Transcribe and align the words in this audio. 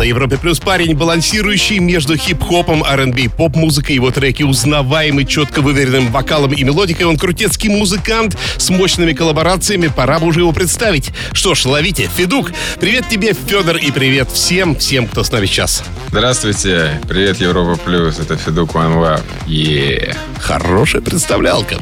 На 0.00 0.04
Европе 0.04 0.38
Плюс 0.38 0.58
парень, 0.58 0.96
балансирующий 0.96 1.78
между 1.78 2.16
хип-хопом, 2.16 2.82
R&B, 2.82 3.28
поп-музыкой. 3.36 3.96
Его 3.96 4.10
треки 4.10 4.42
узнаваемый, 4.42 5.26
четко 5.26 5.60
выверенным 5.60 6.10
вокалом 6.10 6.54
и 6.54 6.64
мелодикой. 6.64 7.04
Он 7.04 7.18
крутецкий 7.18 7.68
музыкант 7.68 8.34
с 8.56 8.70
мощными 8.70 9.12
коллаборациями. 9.12 9.88
Пора 9.88 10.18
бы 10.18 10.28
уже 10.28 10.40
его 10.40 10.52
представить. 10.52 11.10
Что 11.34 11.54
ж, 11.54 11.66
ловите. 11.66 12.08
Федук, 12.16 12.50
привет 12.80 13.10
тебе, 13.10 13.34
Федор, 13.34 13.76
и 13.76 13.90
привет 13.90 14.30
всем, 14.30 14.74
всем, 14.74 15.06
кто 15.06 15.22
с 15.22 15.32
нами 15.32 15.44
сейчас. 15.44 15.84
Здравствуйте, 16.08 16.98
привет 17.06 17.38
Европа 17.38 17.78
Плюс, 17.78 18.18
это 18.18 18.38
Федук 18.38 18.70
One 18.70 18.96
Love. 19.02 19.22
Yeah. 19.46 20.16
Хорошая 20.38 21.02
представлялка. 21.02 21.76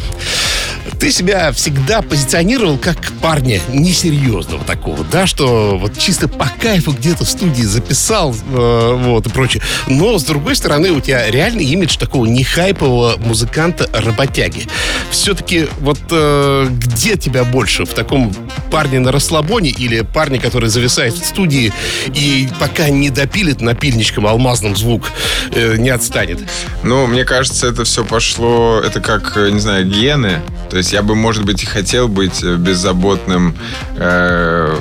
Ты 0.99 1.13
себя 1.13 1.53
всегда 1.53 2.03
позиционировал 2.03 2.77
как 2.77 3.13
парня 3.23 3.61
несерьезного 3.73 4.65
такого, 4.65 5.05
да, 5.11 5.27
что 5.27 5.79
вот 5.79 5.97
чисто 5.97 6.27
по 6.29 6.47
кайфу 6.61 6.93
где-то 6.93 7.25
в 7.25 7.29
студии 7.29 7.63
записал, 7.63 8.35
э, 8.35 8.95
вот, 9.05 9.27
и 9.27 9.31
прочее. 9.31 9.63
Но, 9.87 10.19
с 10.19 10.25
другой 10.25 10.57
стороны, 10.57 10.91
у 10.91 11.01
тебя 11.01 11.31
реальный 11.31 11.65
имидж 11.65 11.97
такого 11.97 12.27
нехайпового 12.27 13.17
музыканта-работяги. 13.19 14.67
Все-таки 15.11 15.69
вот 15.81 16.01
э, 16.11 16.67
где 16.71 17.17
тебя 17.17 17.45
больше? 17.45 17.85
В 17.85 17.95
таком 17.95 18.35
парне 18.71 18.99
на 18.99 19.13
расслабоне 19.13 19.71
или 19.71 20.01
парне, 20.01 20.39
который 20.41 20.69
зависает 20.69 21.15
в 21.15 21.25
студии 21.25 21.73
и 22.15 22.49
пока 22.59 22.89
не 22.91 23.11
допилит 23.11 23.61
напильничком 23.61 24.27
алмазным 24.27 24.77
звук, 24.77 25.11
э, 25.53 25.77
не 25.77 25.91
отстанет? 25.91 26.41
Ну, 26.83 27.07
мне 27.07 27.25
кажется, 27.25 27.69
это 27.69 27.85
все 27.85 28.05
пошло, 28.05 28.81
это 28.85 29.01
как, 29.01 29.37
э, 29.37 29.51
не 29.51 29.61
знаю, 29.61 29.87
гены. 29.87 30.41
То 30.71 30.77
есть 30.77 30.88
я 30.93 31.03
бы, 31.03 31.15
может 31.15 31.45
быть, 31.45 31.63
и 31.63 31.67
хотел 31.67 32.09
быть 32.09 32.43
э, 32.43 32.57
беззаботным 32.57 33.55
э, 33.97 34.75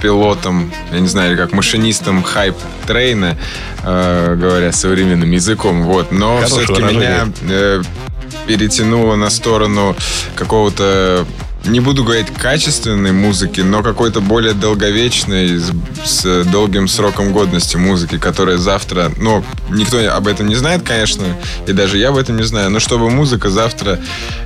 пилотом, 0.00 0.70
я 0.92 1.00
не 1.00 1.08
знаю, 1.08 1.30
или 1.30 1.36
как 1.36 1.52
машинистом 1.52 2.22
hype 2.22 2.64
train 2.64 3.17
а, 3.17 3.38
э, 3.82 4.36
говоря 4.36 4.70
современным 4.72 5.30
языком, 5.30 5.82
вот. 5.84 6.12
Но 6.12 6.42
все-таки 6.42 6.82
меня 6.82 7.28
э, 7.48 7.82
перетянуло 8.46 9.16
на 9.16 9.30
сторону 9.30 9.96
какого-то 10.34 11.26
не 11.66 11.80
буду 11.80 12.04
говорить 12.04 12.26
качественной 12.28 13.12
музыки, 13.12 13.60
но 13.60 13.82
какой-то 13.82 14.20
более 14.20 14.52
долговечной, 14.52 15.58
с, 15.58 15.72
с 16.04 16.44
долгим 16.46 16.88
сроком 16.88 17.32
годности 17.32 17.76
музыки, 17.76 18.18
которая 18.18 18.58
завтра, 18.58 19.10
ну, 19.16 19.44
никто 19.70 19.98
об 20.14 20.26
этом 20.26 20.48
не 20.48 20.54
знает, 20.54 20.82
конечно, 20.82 21.24
и 21.66 21.72
даже 21.72 21.98
я 21.98 22.10
об 22.10 22.16
этом 22.16 22.36
не 22.36 22.42
знаю, 22.42 22.70
но 22.70 22.80
чтобы 22.80 23.10
музыка 23.10 23.50
завтра 23.50 24.00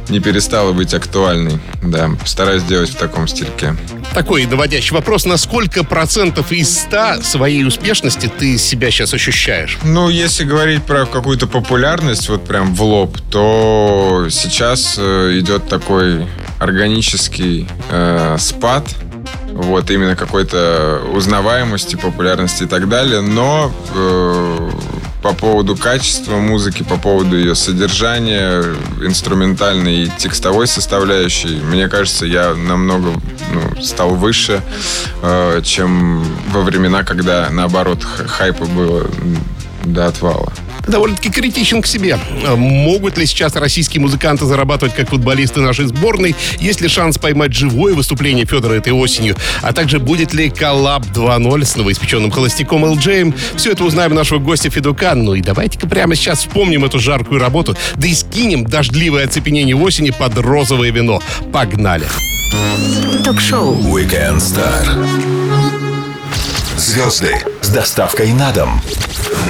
не 0.08 0.20
перестала 0.20 0.72
быть 0.72 0.94
актуальной, 0.94 1.58
да, 1.83 2.11
стараюсь 2.24 2.62
делать 2.62 2.91
в 2.91 2.96
таком 2.96 3.28
стильке. 3.28 3.77
Такой 4.14 4.46
наводящий 4.46 4.94
вопрос. 4.94 5.27
На 5.27 5.36
сколько 5.36 5.84
процентов 5.84 6.50
из 6.52 6.80
100 6.80 7.22
своей 7.22 7.64
успешности 7.64 8.30
ты 8.39 8.56
себя 8.58 8.91
сейчас 8.91 9.12
ощущаешь? 9.12 9.78
Ну, 9.84 10.08
если 10.08 10.44
говорить 10.44 10.83
про 10.84 11.05
какую-то 11.06 11.46
популярность, 11.46 12.28
вот 12.28 12.46
прям 12.46 12.74
в 12.74 12.83
лоб, 12.83 13.19
то 13.30 14.28
сейчас 14.30 14.96
э, 14.98 15.39
идет 15.39 15.69
такой 15.69 16.27
органический 17.09 17.67
э, 17.91 18.37
спад. 18.39 18.84
Вот, 19.53 19.91
именно 19.91 20.14
какой-то 20.14 21.03
узнаваемости, 21.14 21.97
популярности 21.97 22.64
и 22.64 22.67
так 22.67 22.89
далее. 22.89 23.20
Но 23.20 23.73
э, 23.95 24.70
по 25.23 25.33
поводу 25.34 25.77
качества 25.77 26.36
музыки, 26.36 26.84
по 26.84 26.97
поводу 26.97 27.36
ее 27.36 27.55
содержания, 27.55 28.62
инструментальной 29.03 30.05
и 30.05 30.11
текстовой 30.19 30.67
составляющей, 30.67 31.61
мне 31.64 31.89
кажется, 31.89 32.27
я 32.27 32.55
намного 32.55 33.14
ну, 33.53 33.83
стал 33.83 34.11
выше, 34.11 34.62
э, 35.23 35.61
чем 35.64 36.25
во 36.52 36.61
времена, 36.61 37.02
когда, 37.02 37.48
наоборот, 37.51 38.05
хайпа 38.05 38.67
было 38.67 39.07
до 39.85 40.07
отвала. 40.07 40.52
Довольно-таки 40.89 41.31
критичен 41.31 41.83
к 41.83 41.87
себе. 41.87 42.19
А 42.47 42.57
Могут 42.57 43.19
ли 43.19 43.27
сейчас 43.27 43.55
российские 43.57 44.01
музыканты 44.01 44.47
зарабатывать 44.47 44.95
как 44.95 45.11
футболисты 45.11 45.61
нашей 45.61 45.87
сборной? 45.87 46.35
Есть 46.61 46.81
ли 46.81 46.89
шанс 46.89 47.19
поймать 47.19 47.53
живое 47.53 47.95
выступление 47.95 48.47
Федора 48.47 48.75
этой 48.75 48.93
осенью? 48.93 49.37
А 49.63 49.73
также 49.73 49.99
будет 49.99 50.33
ли 50.33 50.51
коллаб 50.51 51.05
2.0 51.05 51.65
с 51.65 51.77
новоиспеченным 51.77 52.31
холостяком 52.31 52.85
ЛДЖем? 52.85 53.35
Все 53.57 53.73
это 53.73 53.85
узнаем 53.85 54.15
нашего 54.15 54.39
гостя 54.39 54.71
Федука. 54.71 55.15
Ну 55.15 55.35
и 55.35 55.43
давайте-ка 55.43 55.87
прямо 55.87 56.15
сейчас 56.15 56.41
вспомним 56.41 56.85
эту 56.85 56.99
жаркую 56.99 57.41
работу, 57.41 57.77
да 57.97 58.07
и 58.07 58.15
скинем 58.15 58.65
дождливое 58.65 59.25
оцепенение 59.25 59.77
осени 59.77 60.11
под 60.11 60.39
розовое 60.39 60.91
вино. 60.91 61.20
Погнали! 61.53 62.07
Ток-шоу 63.25 63.75
Weekend 63.95 64.39
Star. 64.39 65.38
Звезды 66.78 67.34
с 67.61 67.70
доставкой 67.70 68.33
на 68.33 68.52
дом 68.52 68.80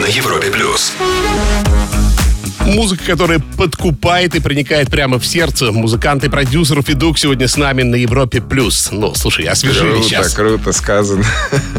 на 0.00 0.06
Европе 0.06 0.50
Плюс. 0.50 0.94
Музыка, 2.60 3.04
которая 3.04 3.38
подкупает 3.38 4.34
и 4.34 4.40
проникает 4.40 4.90
прямо 4.90 5.18
в 5.18 5.26
сердце. 5.26 5.70
Музыкант 5.70 6.24
и 6.24 6.30
продюсер 6.30 6.82
Федук 6.82 7.18
сегодня 7.18 7.46
с 7.46 7.58
нами 7.58 7.82
на 7.82 7.96
Европе+. 7.96 8.40
плюс. 8.40 8.88
Ну, 8.92 9.14
слушай, 9.14 9.44
освежили 9.44 9.90
Круто, 9.90 10.08
сейчас. 10.08 10.32
круто 10.32 10.72
сказано. 10.72 11.24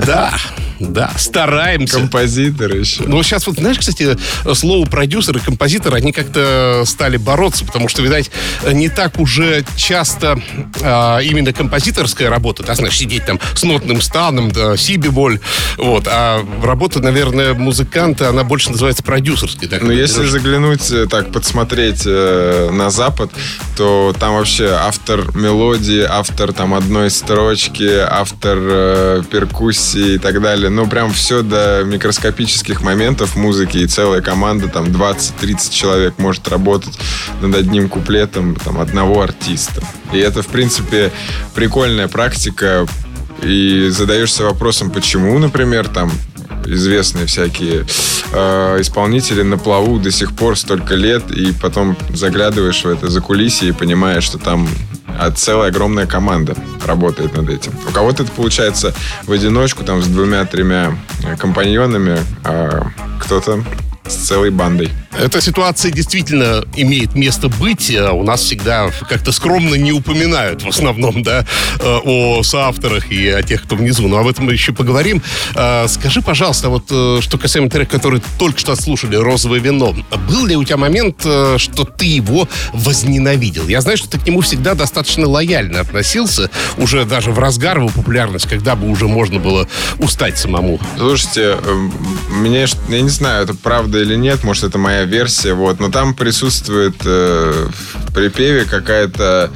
Да, 0.06 0.34
да, 0.80 1.12
стараемся. 1.18 1.98
Композитор 1.98 2.74
еще. 2.76 3.04
Ну, 3.06 3.22
сейчас 3.24 3.46
вот, 3.48 3.58
знаешь, 3.58 3.78
кстати, 3.80 4.18
слово 4.54 4.86
продюсер 4.86 5.36
и 5.38 5.40
композитор, 5.40 5.96
они 5.96 6.12
как-то 6.12 6.84
стали 6.86 7.18
бороться, 7.18 7.66
потому 7.66 7.90
что, 7.90 8.02
видать, 8.02 8.32
не 8.72 8.90
так 8.90 9.20
уже 9.20 9.66
часто 9.76 10.42
а, 10.82 11.20
именно 11.20 11.52
композиторская 11.54 12.30
работа, 12.30 12.64
да, 12.64 12.76
знаешь, 12.76 12.98
сидеть 12.98 13.26
там 13.26 13.40
с 13.54 13.64
нотным 13.64 14.02
станом, 14.02 14.52
да, 14.52 14.78
си 14.78 14.96
бемоль, 14.98 15.40
вот, 15.78 16.06
а 16.08 16.46
работа, 16.64 17.00
наверное, 17.02 17.54
музыканта, 17.54 18.30
она 18.30 18.44
больше 18.44 18.72
называется 18.72 19.04
продюсерской. 19.04 19.68
Да, 19.68 19.78
Ну, 19.82 19.92
если 19.92 20.22
берешь- 20.22 20.32
заглянуть, 20.32 20.92
э, 20.92 21.08
так, 21.08 21.32
подсмотреть 21.32 22.04
э, 22.06 22.70
на 22.72 22.90
Запад, 22.90 23.32
то 23.78 24.16
там 24.20 24.36
вообще 24.36 24.70
автор 24.70 25.36
мелодии, 25.36 26.06
автор 26.08 26.54
там 26.54 26.74
одной 26.74 27.10
строчки, 27.10 27.90
автор 28.10 28.58
э, 28.62 29.24
перкуссии 29.30 30.16
и 30.16 30.18
так 30.18 30.42
далее. 30.42 30.69
Ну, 30.70 30.88
прям 30.88 31.12
все 31.12 31.42
до 31.42 31.84
микроскопических 31.84 32.82
моментов 32.82 33.36
музыки, 33.36 33.78
и 33.78 33.88
целая 33.88 34.22
команда, 34.22 34.68
там, 34.68 34.86
20-30 34.86 35.72
человек 35.72 36.14
может 36.18 36.48
работать 36.48 36.98
над 37.42 37.56
одним 37.56 37.90
куплетом, 37.90 38.56
там, 38.56 38.80
одного 38.80 39.22
артиста. 39.22 39.82
И 40.14 40.18
это, 40.18 40.42
в 40.42 40.48
принципе, 40.48 41.12
прикольная 41.56 42.08
практика, 42.08 42.88
и 43.44 43.88
задаешься 43.90 44.44
вопросом, 44.44 44.92
почему, 44.92 45.38
например, 45.40 45.88
там 45.88 46.12
известные 46.66 47.26
всякие 47.26 47.86
э, 48.32 48.78
исполнители 48.82 49.42
на 49.42 49.58
плаву 49.58 50.00
до 50.00 50.12
сих 50.12 50.36
пор 50.36 50.58
столько 50.58 50.96
лет, 50.96 51.32
и 51.32 51.54
потом 51.54 51.98
заглядываешь 52.14 52.84
в 52.84 52.88
это 52.88 53.08
закулисье 53.08 53.70
и 53.70 53.72
понимаешь, 53.72 54.24
что 54.24 54.38
там 54.38 54.68
а 55.20 55.32
целая 55.32 55.70
огромная 55.70 56.08
команда 56.08 56.56
работает 56.86 57.36
над 57.36 57.50
этим. 57.50 57.74
У 57.88 57.92
кого-то 57.92 58.24
это 58.24 58.32
получается 58.32 58.94
в 59.24 59.32
одиночку, 59.32 59.84
там, 59.84 60.02
с 60.02 60.08
двумя-тремя 60.08 60.98
э, 61.26 61.36
компаньонами, 61.36 62.20
а 62.46 62.88
кто-то 63.20 63.64
с 64.08 64.16
целой 64.16 64.50
бандой. 64.50 64.90
Эта 65.18 65.42
ситуация 65.42 65.92
действительно 65.92 66.64
имеет 66.76 67.16
место 67.16 67.50
быть. 67.50 67.94
А 67.96 68.12
У 68.12 68.24
нас 68.24 68.42
всегда 68.42 68.90
как-то 69.10 69.32
скромно 69.32 69.76
не 69.76 69.92
упоминают 69.92 70.62
в 70.64 70.68
основном, 70.68 71.24
да, 71.24 71.46
э, 71.80 71.98
о 72.06 72.44
соавторах 72.44 73.12
и 73.12 73.28
о 73.28 73.42
тех, 73.42 73.64
кто 73.64 73.76
внизу. 73.76 74.08
Но 74.08 74.18
об 74.18 74.28
этом 74.28 74.46
мы 74.46 74.54
еще 74.54 74.72
поговорим. 74.72 75.22
А, 75.56 75.88
Скажи, 75.88 76.22
пожалуйста, 76.22 76.70
вот 76.70 76.86
э, 76.92 77.20
что 77.22 77.38
касаемо 77.38 77.70
трека, 77.70 77.92
который 77.98 78.22
только 78.38 78.60
что 78.60 78.74
отслушали, 78.74 79.16
«Розовое 79.16 79.60
вино». 79.60 79.96
Был 80.30 80.46
ли 80.46 80.56
у 80.56 80.64
тебя 80.64 80.78
момент, 80.78 81.22
э, 81.26 81.56
что 81.58 81.86
ты 81.86 82.06
его 82.06 82.48
возненавидел? 82.74 83.68
Я 83.68 83.82
знаю, 83.82 83.98
что 83.98 84.10
ты 84.10 84.20
к 84.20 84.26
нему 84.28 84.42
всегда 84.42 84.76
достаточно 84.76 85.28
лояльно 85.28 85.80
относился, 85.82 86.50
уже 86.78 87.06
даже 87.06 87.32
в 87.32 87.40
разгар 87.40 87.78
его 87.80 87.90
популярность, 87.90 88.48
когда 88.48 88.76
бы 88.76 88.88
уже 88.90 89.08
можно 89.08 89.40
было 89.40 89.68
устать 89.98 90.38
самому. 90.38 90.80
Слушайте, 90.98 91.58
ш- 92.68 92.78
я 92.90 93.02
не 93.02 93.10
знаю, 93.10 93.44
это 93.44 93.54
правда 93.56 94.00
или 94.00 94.16
нет, 94.16 94.44
может, 94.44 94.64
это 94.64 94.78
моя 94.78 94.99
версия, 95.06 95.54
вот, 95.54 95.80
но 95.80 95.90
там 95.90 96.14
присутствует 96.14 96.96
э, 97.06 97.68
в 98.08 98.14
припеве 98.14 98.66
какая-то 98.66 99.52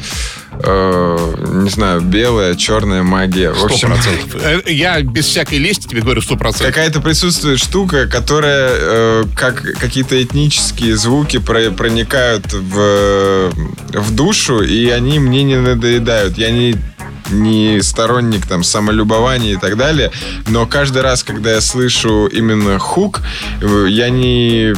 э, 0.60 1.36
не 1.64 1.70
знаю, 1.70 2.02
белая, 2.02 2.56
черная 2.56 3.04
магия. 3.04 3.52
В 3.52 3.58
Сто 3.58 3.66
общем. 3.66 3.94
Э, 4.42 4.62
Я 4.68 5.02
без 5.02 5.26
всякой 5.26 5.58
лести 5.60 5.88
тебе 5.88 6.02
говорю 6.02 6.22
сто 6.22 6.36
процентов. 6.36 6.68
какая-то 6.68 7.02
присутствует 7.02 7.60
штука, 7.60 8.08
которая 8.08 8.70
э, 8.74 9.24
как 9.36 9.62
какие-то 9.80 10.22
этнические 10.22 10.96
звуки 10.98 11.38
про- 11.40 11.72
проникают 11.72 12.52
в, 12.54 13.52
в 13.94 14.12
душу, 14.16 14.62
и 14.62 14.90
они 14.90 15.20
мне 15.20 15.44
не 15.44 15.56
надоедают. 15.60 16.38
Я 16.38 16.52
не 16.52 16.76
не 17.32 17.82
сторонник 17.82 18.46
там 18.46 18.64
самолюбования 18.64 19.54
и 19.54 19.56
так 19.58 19.78
далее, 19.78 20.12
но 20.50 20.66
каждый 20.68 21.02
раз, 21.02 21.24
когда 21.24 21.54
я 21.54 21.62
слышу 21.62 22.28
именно 22.28 22.78
хук, 22.80 23.22
я 23.62 24.10
не 24.10 24.74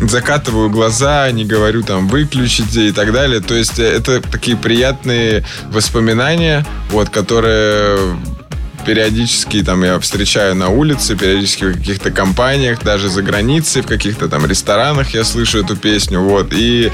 закатываю 0.00 0.70
глаза, 0.70 1.30
не 1.30 1.44
говорю 1.44 1.82
там 1.82 2.08
выключите 2.08 2.88
и 2.88 2.92
так 2.92 3.12
далее. 3.12 3.40
То 3.40 3.54
есть 3.54 3.78
это 3.78 4.20
такие 4.20 4.56
приятные 4.56 5.44
воспоминания, 5.70 6.66
вот, 6.90 7.10
которые 7.10 7.98
периодически 8.86 9.62
там 9.62 9.84
я 9.84 9.98
встречаю 10.00 10.54
на 10.54 10.68
улице, 10.68 11.14
периодически 11.14 11.64
в 11.64 11.74
каких-то 11.74 12.10
компаниях, 12.10 12.82
даже 12.82 13.08
за 13.10 13.22
границей, 13.22 13.82
в 13.82 13.86
каких-то 13.86 14.28
там 14.28 14.46
ресторанах 14.46 15.14
я 15.14 15.24
слышу 15.24 15.58
эту 15.58 15.76
песню, 15.76 16.20
вот. 16.20 16.52
И 16.52 16.90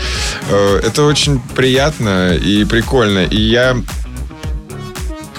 э, 0.51 0.81
это 0.85 1.05
очень 1.05 1.41
приятно 1.55 2.35
и 2.35 2.65
прикольно. 2.65 3.25
И 3.25 3.41
я 3.41 3.77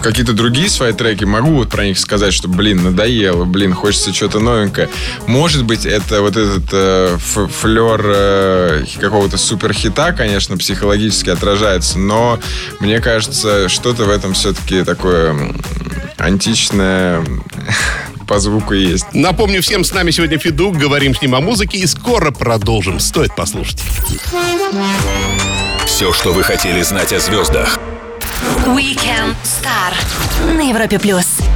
какие-то 0.01 0.33
другие 0.33 0.69
свои 0.69 0.93
треки, 0.93 1.23
могу 1.23 1.51
вот 1.51 1.69
про 1.69 1.85
них 1.85 1.99
сказать, 1.99 2.33
что, 2.33 2.47
блин, 2.47 2.83
надоело, 2.83 3.45
блин, 3.45 3.73
хочется 3.73 4.13
что-то 4.13 4.39
новенькое. 4.39 4.89
Может 5.27 5.63
быть, 5.63 5.85
это 5.85 6.21
вот 6.21 6.37
этот 6.37 6.65
э, 6.71 7.17
флер 7.19 8.01
э, 8.05 8.83
какого-то 8.99 9.37
суперхита, 9.37 10.13
конечно, 10.13 10.57
психологически 10.57 11.29
отражается, 11.29 11.99
но 11.99 12.39
мне 12.79 12.99
кажется, 12.99 13.69
что-то 13.69 14.05
в 14.05 14.09
этом 14.09 14.33
все-таки 14.33 14.83
такое 14.83 15.35
античное 16.17 17.23
по 18.27 18.39
звуку 18.39 18.73
есть. 18.73 19.05
Напомню 19.13 19.61
всем, 19.61 19.83
с 19.83 19.93
нами 19.93 20.11
сегодня 20.11 20.37
Федук, 20.37 20.77
говорим 20.77 21.15
с 21.15 21.21
ним 21.21 21.35
о 21.35 21.41
музыке 21.41 21.77
и 21.77 21.87
скоро 21.87 22.31
продолжим. 22.31 22.99
Стоит 22.99 23.35
послушать. 23.35 23.81
Все, 25.85 26.11
что 26.11 26.33
вы 26.33 26.43
хотели 26.43 26.81
знать 26.81 27.13
о 27.13 27.19
звездах. 27.19 27.79
Weekend 28.67 29.35
Star 29.43 29.93
на 30.53 30.69
Европе 30.69 30.99
плюс. 30.99 31.54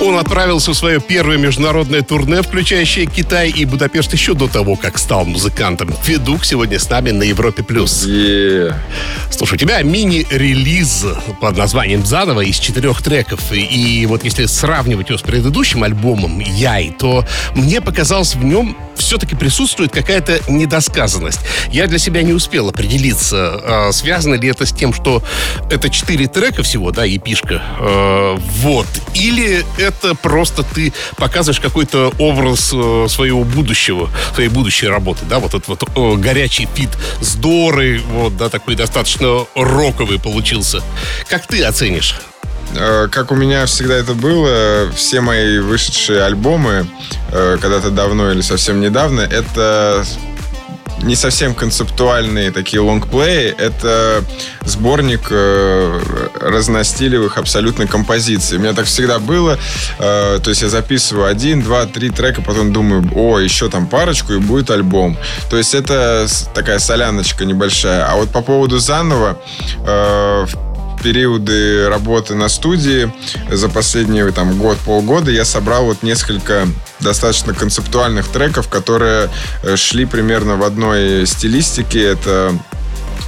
Он 0.00 0.16
отправился 0.16 0.70
в 0.70 0.74
свое 0.74 1.00
первое 1.00 1.38
международное 1.38 2.02
турне, 2.02 2.42
включающее 2.42 3.06
Китай 3.06 3.50
и 3.50 3.64
Будапешт 3.64 4.12
еще 4.12 4.34
до 4.34 4.46
того, 4.46 4.76
как 4.76 4.96
стал 4.96 5.24
музыкантом. 5.24 5.92
Федук 6.04 6.44
сегодня 6.44 6.78
с 6.78 6.88
нами 6.88 7.10
на 7.10 7.24
Европе+. 7.24 7.64
плюс. 7.64 8.06
Yeah. 8.06 8.76
Слушай, 9.30 9.54
у 9.54 9.56
тебя 9.56 9.82
мини-релиз 9.82 11.04
под 11.40 11.56
названием 11.56 12.06
«Заново» 12.06 12.42
из 12.42 12.58
четырех 12.60 13.02
треков. 13.02 13.40
И, 13.52 14.06
вот 14.06 14.22
если 14.22 14.46
сравнивать 14.46 15.08
его 15.08 15.18
с 15.18 15.22
предыдущим 15.22 15.82
альбомом 15.82 16.38
«Яй», 16.38 16.94
то 16.96 17.24
мне 17.56 17.80
показалось 17.80 18.36
в 18.36 18.44
нем 18.44 18.76
все-таки 18.94 19.34
присутствует 19.34 19.92
какая-то 19.92 20.40
недосказанность. 20.48 21.40
Я 21.70 21.86
для 21.86 21.98
себя 21.98 22.22
не 22.22 22.32
успел 22.32 22.68
определиться, 22.68 23.60
э, 23.62 23.92
связано 23.92 24.34
ли 24.34 24.48
это 24.48 24.66
с 24.66 24.72
тем, 24.72 24.92
что 24.92 25.22
это 25.70 25.88
четыре 25.88 26.26
трека 26.26 26.62
всего, 26.62 26.90
да, 26.90 27.06
и 27.06 27.18
пишка. 27.18 27.62
Э, 27.78 28.36
вот. 28.60 28.86
Или 29.14 29.64
это 29.88 30.14
просто 30.14 30.62
ты 30.62 30.92
показываешь 31.16 31.60
какой-то 31.60 32.12
образ 32.18 32.70
э, 32.72 33.06
своего 33.08 33.44
будущего, 33.44 34.10
своей 34.34 34.48
будущей 34.48 34.88
работы, 34.88 35.24
да, 35.28 35.38
вот 35.38 35.54
этот 35.54 35.68
вот 35.68 35.82
э, 35.82 36.14
горячий 36.16 36.68
фит 36.74 36.90
с 37.20 37.34
Дорой, 37.34 37.98
вот, 37.98 38.36
да, 38.36 38.48
такой 38.48 38.74
достаточно 38.76 39.46
роковый 39.54 40.18
получился. 40.20 40.82
Как 41.28 41.46
ты 41.46 41.62
оценишь? 41.64 42.20
Э, 42.76 43.08
как 43.10 43.32
у 43.32 43.34
меня 43.34 43.66
всегда 43.66 43.94
это 43.94 44.14
было, 44.14 44.90
все 44.94 45.20
мои 45.20 45.58
вышедшие 45.58 46.22
альбомы, 46.22 46.86
когда-то 47.30 47.90
давно 47.90 48.30
или 48.30 48.40
совсем 48.40 48.80
недавно, 48.80 49.20
это 49.20 50.04
не 51.08 51.16
совсем 51.16 51.54
концептуальные 51.54 52.50
такие 52.50 52.80
лонгплеи. 52.80 53.54
Это 53.58 54.22
сборник 54.60 55.28
э, 55.30 56.00
разностилевых 56.38 57.38
абсолютно 57.38 57.86
композиций. 57.86 58.58
У 58.58 58.60
меня 58.60 58.74
так 58.74 58.84
всегда 58.84 59.18
было. 59.18 59.58
Э, 59.98 60.38
то 60.42 60.50
есть 60.50 60.60
я 60.60 60.68
записываю 60.68 61.26
один, 61.26 61.62
два, 61.62 61.86
три 61.86 62.10
трека, 62.10 62.42
потом 62.42 62.74
думаю, 62.74 63.10
о, 63.14 63.38
еще 63.38 63.70
там 63.70 63.86
парочку 63.86 64.34
и 64.34 64.38
будет 64.38 64.70
альбом. 64.70 65.16
То 65.50 65.56
есть 65.56 65.74
это 65.74 66.26
такая 66.54 66.78
соляночка 66.78 67.46
небольшая. 67.46 68.04
А 68.04 68.16
вот 68.16 68.28
по 68.28 68.42
поводу 68.42 68.78
заново, 68.78 69.40
э, 69.86 70.46
периоды 71.02 71.88
работы 71.88 72.34
на 72.34 72.48
студии. 72.48 73.12
За 73.50 73.68
последние 73.68 74.30
там 74.32 74.58
год-полгода 74.58 75.30
я 75.30 75.44
собрал 75.44 75.84
вот 75.84 76.02
несколько 76.02 76.66
достаточно 77.00 77.54
концептуальных 77.54 78.28
треков, 78.28 78.68
которые 78.68 79.30
э, 79.62 79.76
шли 79.76 80.04
примерно 80.04 80.56
в 80.56 80.62
одной 80.62 81.26
стилистике. 81.26 82.02
Это 82.02 82.52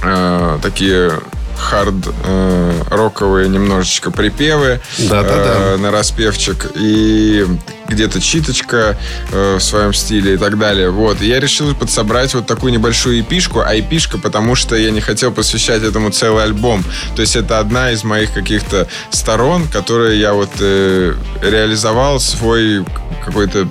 э, 0.03 0.59
такие 0.61 1.19
хард 1.57 2.07
э, 2.25 2.83
роковые 2.89 3.47
немножечко 3.47 4.11
припевы 4.11 4.81
да, 4.97 5.23
да, 5.23 5.29
э, 5.35 5.77
на 5.77 5.91
распевчик 5.91 6.71
и 6.75 7.45
где-то 7.91 8.21
читочка 8.21 8.97
э, 9.31 9.57
в 9.57 9.63
своем 9.63 9.93
стиле 9.93 10.35
и 10.35 10.37
так 10.37 10.57
далее. 10.57 10.89
Вот. 10.89 11.21
И 11.21 11.27
я 11.27 11.39
решил 11.39 11.73
подсобрать 11.75 12.33
вот 12.33 12.47
такую 12.47 12.73
небольшую 12.73 13.21
эпишку, 13.21 13.61
а 13.61 13.77
эпишка, 13.77 14.17
потому 14.17 14.55
что 14.55 14.75
я 14.75 14.91
не 14.91 15.01
хотел 15.01 15.31
посвящать 15.31 15.83
этому 15.83 16.09
целый 16.09 16.43
альбом. 16.43 16.83
То 17.15 17.21
есть 17.21 17.35
это 17.35 17.59
одна 17.59 17.91
из 17.91 18.03
моих 18.03 18.33
каких-то 18.33 18.87
сторон, 19.11 19.67
которые 19.67 20.19
я 20.19 20.33
вот 20.33 20.49
э, 20.59 21.15
реализовал 21.41 22.19
свой 22.19 22.83
какой-то 23.23 23.67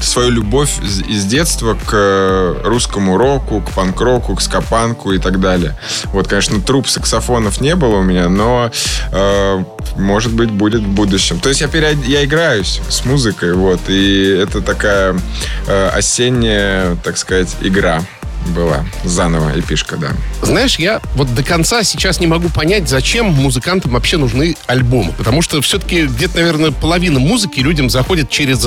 свою 0.00 0.30
любовь 0.30 0.70
из 1.08 1.24
детства 1.24 1.74
к 1.74 2.56
русскому 2.64 3.18
року, 3.18 3.60
к 3.60 3.72
панк-року, 3.72 4.34
к 4.34 4.40
скопанку 4.40 5.12
и 5.12 5.18
так 5.18 5.40
далее. 5.40 5.76
Вот, 6.06 6.26
конечно, 6.26 6.60
труп 6.60 6.88
саксофонов 6.88 7.60
не 7.60 7.74
было 7.74 7.96
у 7.96 8.02
меня, 8.02 8.28
но 8.28 8.70
э, 9.12 9.64
может 9.96 10.32
быть 10.32 10.50
будет 10.50 10.82
в 10.82 10.88
будущем. 10.88 11.40
То 11.40 11.48
есть 11.48 11.60
я, 11.60 11.68
перед... 11.68 12.04
я 12.06 12.24
играюсь 12.24 12.80
с 12.88 13.04
музыкой, 13.04 13.47
вот, 13.52 13.80
и 13.88 14.28
это 14.42 14.60
такая 14.60 15.18
э, 15.66 15.88
осенняя, 15.88 16.96
так 16.96 17.16
сказать, 17.16 17.56
игра 17.60 18.02
была 18.48 18.84
заново 19.04 19.58
эпишка, 19.58 19.96
да. 19.96 20.08
Знаешь, 20.42 20.78
я 20.78 21.00
вот 21.14 21.32
до 21.34 21.42
конца 21.42 21.82
сейчас 21.82 22.20
не 22.20 22.26
могу 22.26 22.48
понять, 22.48 22.88
зачем 22.88 23.26
музыкантам 23.26 23.92
вообще 23.92 24.16
нужны 24.16 24.56
альбомы. 24.66 25.12
Потому 25.12 25.42
что 25.42 25.60
все-таки 25.60 26.06
где-то, 26.06 26.38
наверное, 26.38 26.70
половина 26.70 27.18
музыки 27.18 27.60
людям 27.60 27.90
заходит 27.90 28.30
через 28.30 28.64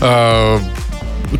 э, 0.00 0.58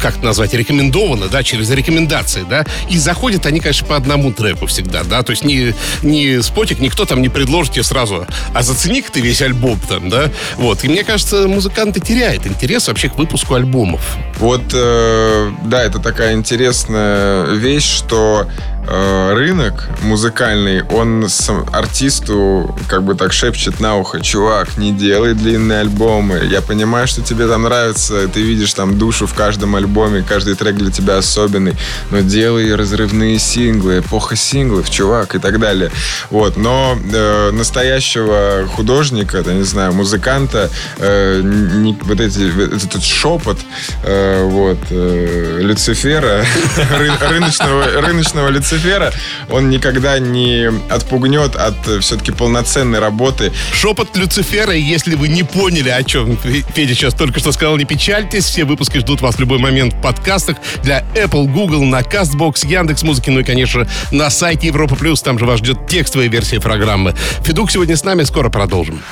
как 0.00 0.16
это 0.16 0.24
назвать, 0.24 0.54
рекомендовано, 0.54 1.28
да, 1.28 1.42
через 1.42 1.70
рекомендации, 1.70 2.44
да, 2.48 2.64
и 2.88 2.98
заходят 2.98 3.46
они, 3.46 3.60
конечно, 3.60 3.86
по 3.86 3.96
одному 3.96 4.32
треку 4.32 4.66
всегда, 4.66 5.04
да, 5.04 5.22
то 5.22 5.30
есть 5.30 5.44
не, 5.44 5.74
не 6.02 6.42
спотик, 6.42 6.80
никто 6.80 7.04
там 7.04 7.22
не 7.22 7.28
предложит 7.28 7.74
тебе 7.74 7.82
сразу, 7.82 8.26
а 8.54 8.62
зацени 8.62 9.02
ты 9.02 9.20
весь 9.20 9.42
альбом 9.42 9.78
там, 9.88 10.08
да, 10.08 10.30
вот, 10.56 10.84
и 10.84 10.88
мне 10.88 11.04
кажется, 11.04 11.48
музыканты 11.48 12.00
теряют 12.00 12.46
интерес 12.46 12.88
вообще 12.88 13.08
к 13.08 13.18
выпуску 13.18 13.54
альбомов. 13.54 14.16
Вот, 14.38 14.62
э, 14.72 15.52
да, 15.64 15.82
это 15.82 15.98
такая 15.98 16.34
интересная 16.34 17.44
вещь, 17.46 17.84
что 17.84 18.48
рынок 18.86 19.88
музыкальный, 20.02 20.82
он 20.82 21.26
артисту 21.72 22.76
как 22.88 23.04
бы 23.04 23.14
так 23.14 23.32
шепчет 23.32 23.80
на 23.80 23.96
ухо, 23.96 24.20
чувак, 24.20 24.76
не 24.76 24.92
делай 24.92 25.34
длинные 25.34 25.80
альбомы. 25.80 26.42
Я 26.50 26.60
понимаю, 26.62 27.06
что 27.06 27.22
тебе 27.22 27.46
там 27.46 27.62
нравится, 27.62 28.28
ты 28.28 28.42
видишь 28.42 28.74
там 28.74 28.98
душу 28.98 29.26
в 29.26 29.34
каждом 29.34 29.76
альбоме, 29.76 30.24
каждый 30.28 30.54
трек 30.54 30.76
для 30.76 30.90
тебя 30.90 31.18
особенный, 31.18 31.76
но 32.10 32.20
делай 32.20 32.74
разрывные 32.74 33.38
синглы, 33.38 34.00
эпоха 34.00 34.36
синглов, 34.36 34.90
чувак, 34.90 35.34
и 35.34 35.38
так 35.38 35.58
далее. 35.58 35.90
Вот, 36.30 36.56
но 36.56 36.98
э, 37.12 37.50
настоящего 37.52 38.66
художника, 38.74 39.42
я 39.46 39.52
не 39.54 39.62
знаю, 39.62 39.92
музыканта, 39.92 40.70
э, 40.98 41.40
не, 41.42 41.96
вот 42.02 42.20
эти, 42.20 42.74
этот 42.74 43.02
шепот, 43.02 43.58
э, 44.02 44.44
вот, 44.44 44.78
э, 44.90 45.58
Люцифера, 45.60 46.44
рыночного, 47.30 47.84
рыночного 48.00 48.48
Люцифера, 48.48 48.71
Люцифера, 48.72 49.12
он 49.50 49.68
никогда 49.68 50.18
не 50.18 50.70
отпугнет 50.88 51.56
от 51.56 51.76
э, 51.86 52.00
все-таки 52.00 52.32
полноценной 52.32 53.00
работы. 53.00 53.52
Шепот 53.72 54.16
Люцифера, 54.16 54.72
если 54.72 55.14
вы 55.14 55.28
не 55.28 55.42
поняли, 55.42 55.90
о 55.90 56.02
чем 56.02 56.38
Федя 56.38 56.94
сейчас 56.94 57.12
только 57.12 57.38
что 57.38 57.52
сказал, 57.52 57.76
не 57.76 57.84
печальтесь. 57.84 58.46
Все 58.46 58.64
выпуски 58.64 58.98
ждут 58.98 59.20
вас 59.20 59.36
в 59.36 59.40
любой 59.40 59.58
момент 59.58 59.92
в 59.92 60.00
подкастах 60.00 60.56
для 60.82 61.04
Apple, 61.14 61.46
Google, 61.48 61.84
на 61.84 62.00
CastBox, 62.00 62.66
Яндекс 62.66 63.02
Музыки, 63.02 63.28
ну 63.28 63.40
и, 63.40 63.44
конечно, 63.44 63.86
на 64.10 64.30
сайте 64.30 64.68
Европа 64.68 64.96
Плюс. 64.96 65.20
Там 65.20 65.38
же 65.38 65.44
вас 65.44 65.58
ждет 65.58 65.86
текстовая 65.86 66.28
версия 66.28 66.60
программы. 66.60 67.14
Федук 67.44 67.70
сегодня 67.70 67.96
с 67.96 68.04
нами, 68.04 68.22
скоро 68.22 68.48
продолжим. 68.48 69.02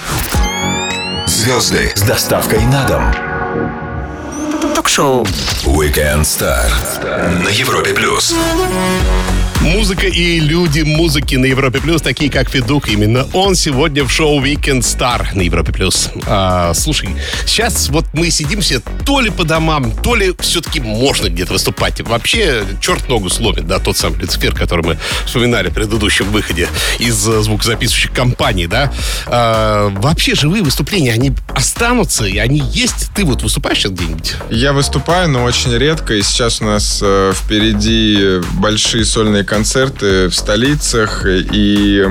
Звезды 1.26 1.92
с 1.94 2.02
доставкой 2.02 2.60
на 2.66 2.86
дом. 2.86 3.30
Ток-шоу 4.74 5.24
Weekend 5.64 6.22
Star 6.22 6.70
на 7.44 7.48
Европе 7.48 7.92
Плюс. 7.92 8.34
Музыка 9.60 10.06
и 10.06 10.40
люди 10.40 10.80
музыки 10.80 11.36
на 11.36 11.44
Европе 11.44 11.80
Плюс, 11.80 12.00
такие 12.00 12.30
как 12.30 12.48
Федук. 12.48 12.88
Именно 12.88 13.26
он 13.34 13.54
сегодня 13.54 14.04
в 14.04 14.10
шоу 14.10 14.42
Weekend 14.42 14.80
Star 14.80 15.26
на 15.34 15.42
Европе 15.42 15.70
Плюс. 15.70 16.08
А, 16.26 16.72
слушай, 16.72 17.10
сейчас 17.44 17.90
вот 17.90 18.06
мы 18.14 18.30
сидим 18.30 18.62
все 18.62 18.80
то 19.04 19.20
ли 19.20 19.28
по 19.28 19.44
домам, 19.44 19.92
то 20.02 20.14
ли 20.14 20.32
все-таки 20.40 20.80
можно 20.80 21.28
где-то 21.28 21.52
выступать. 21.52 22.00
Вообще, 22.00 22.64
черт 22.80 23.06
ногу 23.10 23.28
сломит, 23.28 23.66
да, 23.66 23.78
тот 23.80 23.98
самый 23.98 24.20
Люцифер, 24.20 24.54
который 24.54 24.82
мы 24.82 24.98
вспоминали 25.26 25.68
в 25.68 25.74
предыдущем 25.74 26.30
выходе 26.30 26.66
из 26.98 27.16
звукозаписывающих 27.16 28.12
компаний, 28.12 28.66
да. 28.66 28.90
А, 29.26 29.90
вообще, 29.90 30.34
живые 30.34 30.62
выступления, 30.62 31.12
они 31.12 31.32
останутся, 31.48 32.24
и 32.24 32.38
они 32.38 32.60
есть. 32.72 33.10
Ты 33.14 33.26
вот 33.26 33.42
выступаешь 33.42 33.80
сейчас 33.80 33.92
где-нибудь? 33.92 34.36
Я 34.50 34.72
выступаю, 34.72 35.28
но 35.28 35.44
очень 35.44 35.76
редко, 35.76 36.14
и 36.14 36.22
сейчас 36.22 36.62
у 36.62 36.64
нас 36.64 37.00
э, 37.02 37.34
впереди 37.34 38.40
большие 38.54 39.04
сольные 39.04 39.44
концерты 39.50 40.28
в 40.28 40.34
столицах 40.34 41.26
и 41.26 42.04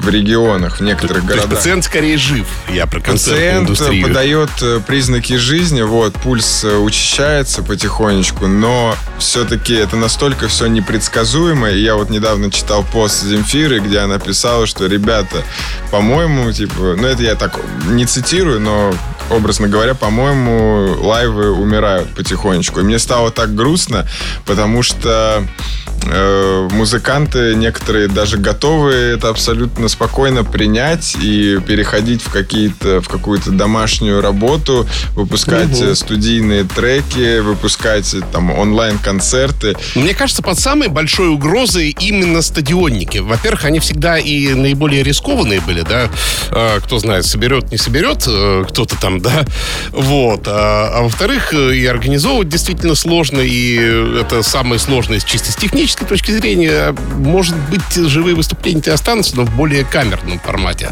в 0.00 0.08
регионах, 0.08 0.80
в 0.80 0.82
некоторых 0.82 1.22
то, 1.22 1.28
городах. 1.28 1.44
То 1.44 1.50
есть 1.50 1.62
пациент 1.62 1.84
скорее 1.84 2.18
жив, 2.18 2.46
я 2.68 2.86
про 2.86 3.00
Пациент 3.00 3.70
индустрию. 3.70 4.06
подает 4.06 4.50
э, 4.62 4.80
признаки 4.84 5.36
жизни, 5.36 5.82
вот, 5.82 6.14
пульс 6.14 6.64
э, 6.64 6.76
учащается 6.76 7.62
потихонечку, 7.62 8.48
но 8.48 8.96
все-таки 9.18 9.74
это 9.74 9.96
настолько 9.96 10.48
все 10.48 10.66
непредсказуемо. 10.66 11.70
И 11.70 11.80
я 11.80 11.94
вот 11.94 12.10
недавно 12.10 12.50
читал 12.50 12.84
пост 12.92 13.22
Земфиры, 13.22 13.78
где 13.78 13.98
она 14.00 14.18
писала, 14.18 14.66
что 14.66 14.86
ребята, 14.86 15.44
по-моему, 15.92 16.50
типа, 16.52 16.96
ну 16.96 17.06
это 17.06 17.22
я 17.22 17.36
так 17.36 17.60
не 17.88 18.06
цитирую, 18.06 18.60
но 18.60 18.92
образно 19.30 19.68
говоря, 19.68 19.94
по-моему, 19.94 20.96
лайвы 21.02 21.52
умирают 21.52 22.14
потихонечку. 22.14 22.80
И 22.80 22.82
мне 22.82 22.98
стало 22.98 23.30
так 23.30 23.54
грустно, 23.54 24.06
потому 24.44 24.82
что 24.82 25.44
э, 26.04 26.68
музыканты 26.72 27.54
некоторые 27.54 28.08
даже 28.08 28.38
готовы 28.38 28.92
это 28.92 29.28
абсолютно 29.28 29.88
спокойно 29.88 30.44
принять 30.44 31.16
и 31.20 31.58
переходить 31.66 32.22
в 32.22 32.30
какие-то 32.30 33.00
в 33.00 33.08
какую-то 33.08 33.50
домашнюю 33.50 34.20
работу, 34.20 34.86
выпускать 35.14 35.80
угу. 35.80 35.94
студийные 35.94 36.64
треки, 36.64 37.40
выпускать 37.40 38.14
там 38.32 38.50
онлайн-концерты. 38.50 39.76
Мне 39.94 40.14
кажется, 40.14 40.42
под 40.42 40.58
самой 40.58 40.88
большой 40.88 41.28
угрозой 41.28 41.96
именно 42.00 42.42
стадионники. 42.42 43.18
Во-первых, 43.18 43.64
они 43.64 43.80
всегда 43.80 44.18
и 44.18 44.54
наиболее 44.54 45.02
рискованные 45.02 45.60
были, 45.60 45.82
да. 45.82 46.08
Э, 46.50 46.80
кто 46.82 46.98
знает, 46.98 47.26
соберет, 47.26 47.70
не 47.70 47.78
соберет 47.78 48.24
э, 48.26 48.64
кто-то 48.68 48.96
там, 49.00 49.15
да. 49.22 49.44
Вот. 49.90 50.46
А, 50.46 50.90
а 50.92 51.02
во-вторых, 51.02 51.52
и 51.52 51.86
организовывать 51.86 52.48
действительно 52.48 52.94
сложно, 52.94 53.40
и 53.40 53.76
это 54.20 54.42
самое 54.42 54.78
сложное 54.78 55.20
чисто 55.20 55.52
с 55.52 55.56
технической 55.56 56.06
точки 56.06 56.30
зрения. 56.30 56.94
Может 57.16 57.56
быть, 57.70 57.94
живые 58.08 58.34
выступления 58.34 58.92
останутся, 58.92 59.36
но 59.36 59.44
в 59.44 59.56
более 59.56 59.84
камерном 59.84 60.38
формате. 60.40 60.90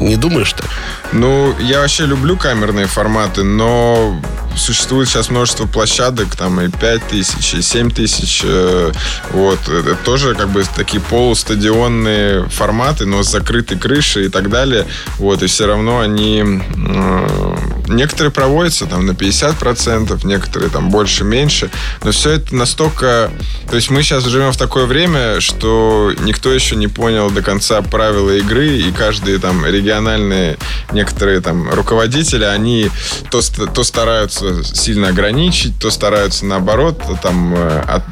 Не 0.00 0.16
думаешь 0.16 0.52
ты? 0.52 0.64
Ну, 1.12 1.54
я 1.60 1.80
вообще 1.80 2.06
люблю 2.06 2.36
камерные 2.36 2.86
форматы, 2.86 3.42
но 3.44 4.20
существует 4.56 5.08
сейчас 5.08 5.30
множество 5.30 5.66
площадок, 5.66 6.36
там 6.36 6.60
и 6.60 6.68
5 6.68 7.08
тысяч, 7.08 7.54
и 7.54 7.62
7 7.62 7.90
тысяч. 7.90 8.42
Э, 8.44 8.92
вот. 9.30 9.68
Это 9.68 9.94
тоже 9.96 10.34
как 10.34 10.50
бы 10.50 10.64
такие 10.76 11.00
полустадионные 11.00 12.48
форматы, 12.48 13.06
но 13.06 13.22
с 13.22 13.30
закрытой 13.30 13.78
крышей 13.78 14.26
и 14.26 14.28
так 14.28 14.50
далее. 14.50 14.86
Вот. 15.18 15.42
И 15.42 15.46
все 15.46 15.66
равно 15.66 16.00
они... 16.00 16.42
Э, 16.42 17.56
некоторые 17.88 18.30
проводятся 18.30 18.86
там 18.86 19.06
на 19.06 19.12
50%, 19.12 20.26
некоторые 20.26 20.70
там 20.70 20.90
больше-меньше. 20.90 21.70
Но 22.02 22.12
все 22.12 22.32
это 22.32 22.54
настолько... 22.54 23.30
То 23.68 23.76
есть 23.76 23.90
мы 23.90 24.02
сейчас 24.02 24.24
живем 24.24 24.52
в 24.52 24.56
такое 24.56 24.86
время, 24.86 25.40
что 25.40 26.12
никто 26.20 26.52
еще 26.52 26.76
не 26.76 26.88
понял 26.88 27.30
до 27.30 27.42
конца 27.42 27.82
правила 27.82 28.30
игры, 28.30 28.78
и 28.78 28.92
каждые 28.92 29.38
там 29.38 29.64
региональные 29.64 30.58
некоторые 30.92 31.40
там 31.40 31.70
руководители, 31.70 32.44
они 32.44 32.90
то, 33.30 33.40
то 33.66 33.84
стараются 33.84 34.64
сильно 34.64 35.08
ограничить, 35.08 35.78
то 35.78 35.90
стараются 35.90 36.46
наоборот 36.46 37.02
там 37.22 37.54
э, 37.54 37.80
от, 37.80 38.02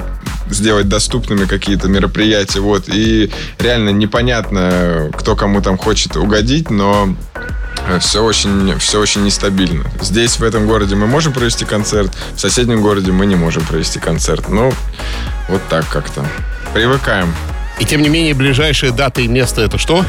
сделать 0.51 0.89
доступными 0.89 1.47
какие-то 1.47 1.89
мероприятия. 1.89 2.61
Вот. 2.61 2.89
И 2.89 3.31
реально 3.59 3.91
непонятно, 3.91 5.11
кто 5.17 5.37
кому 5.37 5.63
там 5.63 5.79
хочет 5.79 6.17
угодить, 6.17 6.71
но 6.71 7.15
все 8.01 8.23
очень, 8.23 8.79
все 8.79 9.01
очень 9.01 9.25
нестабильно. 9.25 9.85
Здесь, 10.01 10.39
в 10.39 10.45
этом 10.45 10.67
городе, 10.67 10.95
мы 10.95 11.07
можем 11.07 11.33
провести 11.33 11.65
концерт, 11.65 12.13
в 12.35 12.41
соседнем 12.41 12.83
городе 12.83 13.13
мы 13.13 13.27
не 13.27 13.35
можем 13.35 13.65
провести 13.65 13.99
концерт. 13.99 14.49
Ну, 14.49 14.73
вот 15.49 15.63
так 15.69 15.89
как-то. 15.89 16.25
Привыкаем. 16.75 17.33
И 17.81 17.85
тем 17.85 18.03
не 18.03 18.09
менее, 18.09 18.35
ближайшие 18.35 18.93
даты 18.93 19.25
и 19.25 19.29
место 19.29 19.63
это 19.63 19.79
что? 19.79 20.05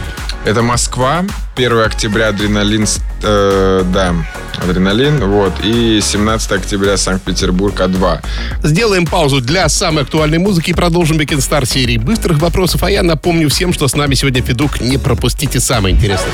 Это 0.46 0.62
Москва, 0.62 1.24
1 1.56 1.80
октября 1.80 2.28
Адреналин, 2.28 2.86
э, 3.24 3.84
да, 3.92 4.14
Адреналин, 4.62 5.26
вот, 5.26 5.54
и 5.64 6.00
17 6.02 6.52
октября 6.52 6.98
Санкт-Петербург 6.98 7.74
А2. 7.80 8.20
Сделаем 8.64 9.08
паузу 9.08 9.42
для 9.42 9.70
самой 9.70 10.04
актуальной 10.04 10.38
музыки 10.38 10.72
и 10.72 10.74
продолжим 10.74 11.18
Weekend 11.18 11.40
Star 11.40 11.66
серии 11.66 11.98
быстрых 11.98 12.40
вопросов. 12.40 12.84
А 12.84 12.92
я 12.92 13.02
напомню 13.02 13.50
всем, 13.50 13.74
что 13.74 13.88
с 13.88 13.96
нами 13.96 14.16
сегодня 14.16 14.42
Федук. 14.42 14.82
Не 14.82 14.98
пропустите 14.98 15.60
самое 15.60 15.96
интересное. 15.96 16.34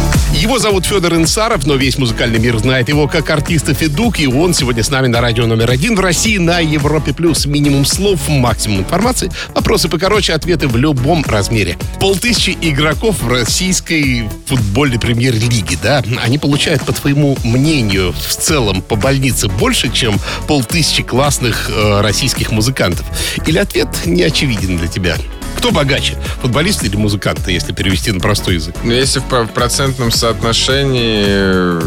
Его 0.41 0.57
зовут 0.57 0.87
Федор 0.87 1.13
Инсаров, 1.13 1.67
но 1.67 1.75
весь 1.75 1.99
музыкальный 1.99 2.39
мир 2.39 2.57
знает 2.57 2.89
его 2.89 3.07
как 3.07 3.29
артиста 3.29 3.75
Федук, 3.75 4.19
и 4.19 4.25
он 4.25 4.55
сегодня 4.55 4.81
с 4.81 4.89
нами 4.89 5.05
на 5.05 5.21
радио 5.21 5.45
номер 5.45 5.69
один 5.69 5.95
в 5.95 5.99
России 5.99 6.39
на 6.39 6.57
Европе+. 6.57 7.13
плюс. 7.13 7.45
Минимум 7.45 7.85
слов, 7.85 8.27
максимум 8.27 8.79
информации, 8.79 9.31
вопросы 9.53 9.87
покороче, 9.87 10.33
ответы 10.33 10.67
в 10.67 10.75
любом 10.77 11.23
размере. 11.27 11.77
Полтысячи 11.99 12.57
игроков 12.59 13.21
в 13.21 13.27
российской 13.27 14.27
футбольной 14.47 14.99
премьер-лиге, 14.99 15.77
да? 15.83 16.03
Они 16.23 16.39
получают, 16.39 16.81
по 16.85 16.91
твоему 16.91 17.37
мнению, 17.43 18.11
в 18.11 18.35
целом 18.35 18.81
по 18.81 18.95
больнице 18.95 19.47
больше, 19.47 19.93
чем 19.93 20.19
полтысячи 20.47 21.03
классных 21.03 21.69
э, 21.69 22.01
российских 22.01 22.51
музыкантов? 22.51 23.05
Или 23.45 23.59
ответ 23.59 23.89
не 24.07 24.23
очевиден 24.23 24.79
для 24.79 24.87
тебя? 24.87 25.17
Кто 25.57 25.71
богаче, 25.71 26.17
футболисты 26.41 26.87
или 26.87 26.95
музыканты, 26.95 27.51
если 27.51 27.73
перевести 27.73 28.11
на 28.11 28.19
простой 28.19 28.55
язык? 28.55 28.75
Ну, 28.83 28.91
если 28.91 29.19
в 29.19 29.47
процентном 29.47 30.11
соотношении, 30.11 31.81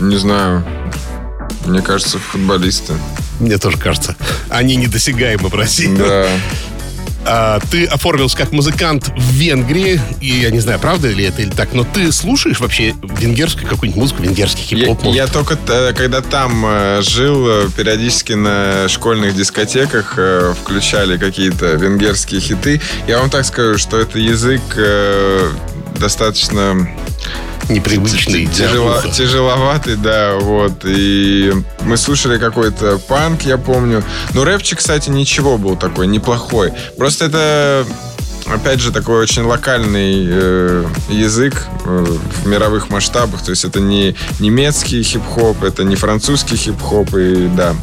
не 0.00 0.16
знаю, 0.16 0.64
мне 1.64 1.80
кажется, 1.82 2.18
футболисты. 2.18 2.94
Мне 3.40 3.58
тоже 3.58 3.76
кажется. 3.76 4.16
Они 4.48 4.76
недосягаемы 4.76 5.48
в 5.48 5.54
России. 5.54 5.94
Да. 5.96 6.26
А, 7.24 7.60
ты 7.70 7.84
оформился 7.86 8.36
как 8.36 8.52
музыкант 8.52 9.08
в 9.08 9.32
Венгрии, 9.32 10.00
и 10.20 10.28
я 10.28 10.50
не 10.50 10.60
знаю, 10.60 10.78
правда 10.78 11.08
ли 11.08 11.24
это 11.24 11.42
или 11.42 11.50
так, 11.50 11.72
но 11.72 11.84
ты 11.84 12.10
слушаешь 12.12 12.60
вообще 12.60 12.94
венгерскую 13.02 13.66
какую-нибудь 13.66 14.00
музыку, 14.00 14.22
венгерский 14.22 14.62
хип-хоп? 14.62 15.04
Я, 15.04 15.24
я 15.24 15.26
только, 15.26 15.56
когда 15.92 16.22
там 16.22 16.64
э, 16.66 17.02
жил, 17.02 17.46
э, 17.48 17.68
периодически 17.76 18.32
на 18.32 18.88
школьных 18.88 19.34
дискотеках 19.34 20.14
э, 20.16 20.54
включали 20.60 21.18
какие-то 21.18 21.74
венгерские 21.74 22.40
хиты. 22.40 22.80
Я 23.06 23.18
вам 23.18 23.30
так 23.30 23.44
скажу, 23.44 23.78
что 23.78 23.98
это 23.98 24.18
язык 24.18 24.62
достаточно 25.98 26.88
непривычный. 27.68 28.46
Тяжело, 28.46 29.02
тяжеловатый, 29.12 29.96
да, 29.96 30.36
вот. 30.36 30.84
И 30.84 31.52
мы 31.82 31.96
слушали 31.96 32.38
какой-то 32.38 32.98
панк, 32.98 33.42
я 33.42 33.58
помню. 33.58 34.02
Но 34.34 34.44
рэпчик, 34.44 34.78
кстати, 34.78 35.10
ничего 35.10 35.58
был 35.58 35.76
такой, 35.76 36.06
неплохой. 36.06 36.72
Просто 36.96 37.26
это 37.26 37.86
опять 38.52 38.80
же, 38.80 38.92
такой 38.92 39.20
очень 39.20 39.42
локальный 39.42 40.26
э, 40.28 40.84
язык 41.08 41.66
э, 41.84 42.04
в 42.42 42.46
мировых 42.46 42.90
масштабах. 42.90 43.42
То 43.42 43.50
есть 43.50 43.64
это 43.64 43.80
не 43.80 44.14
немецкий 44.40 45.02
хип-хоп, 45.02 45.62
это 45.62 45.84
не 45.84 45.96
французский 45.96 46.56
хип-хоп, 46.56 47.14
и 47.14 47.48
да, 47.48 47.74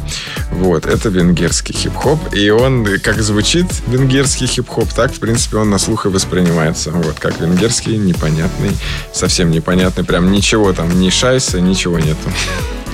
вот, 0.52 0.86
это 0.86 1.08
венгерский 1.08 1.72
хип-хоп. 1.72 2.34
И 2.34 2.50
он, 2.50 2.86
как 3.02 3.22
звучит 3.22 3.66
венгерский 3.86 4.46
хип-хоп, 4.46 4.92
так, 4.92 5.12
в 5.12 5.20
принципе, 5.20 5.58
он 5.58 5.70
на 5.70 5.78
слух 5.78 6.06
и 6.06 6.08
воспринимается. 6.08 6.90
Вот, 6.90 7.18
как 7.18 7.40
венгерский, 7.40 7.96
непонятный, 7.96 8.70
совсем 9.12 9.50
непонятный, 9.50 10.04
прям 10.04 10.30
ничего 10.30 10.72
там, 10.72 11.00
ни 11.00 11.10
шайса, 11.10 11.60
ничего 11.60 11.98
нету. 11.98 12.30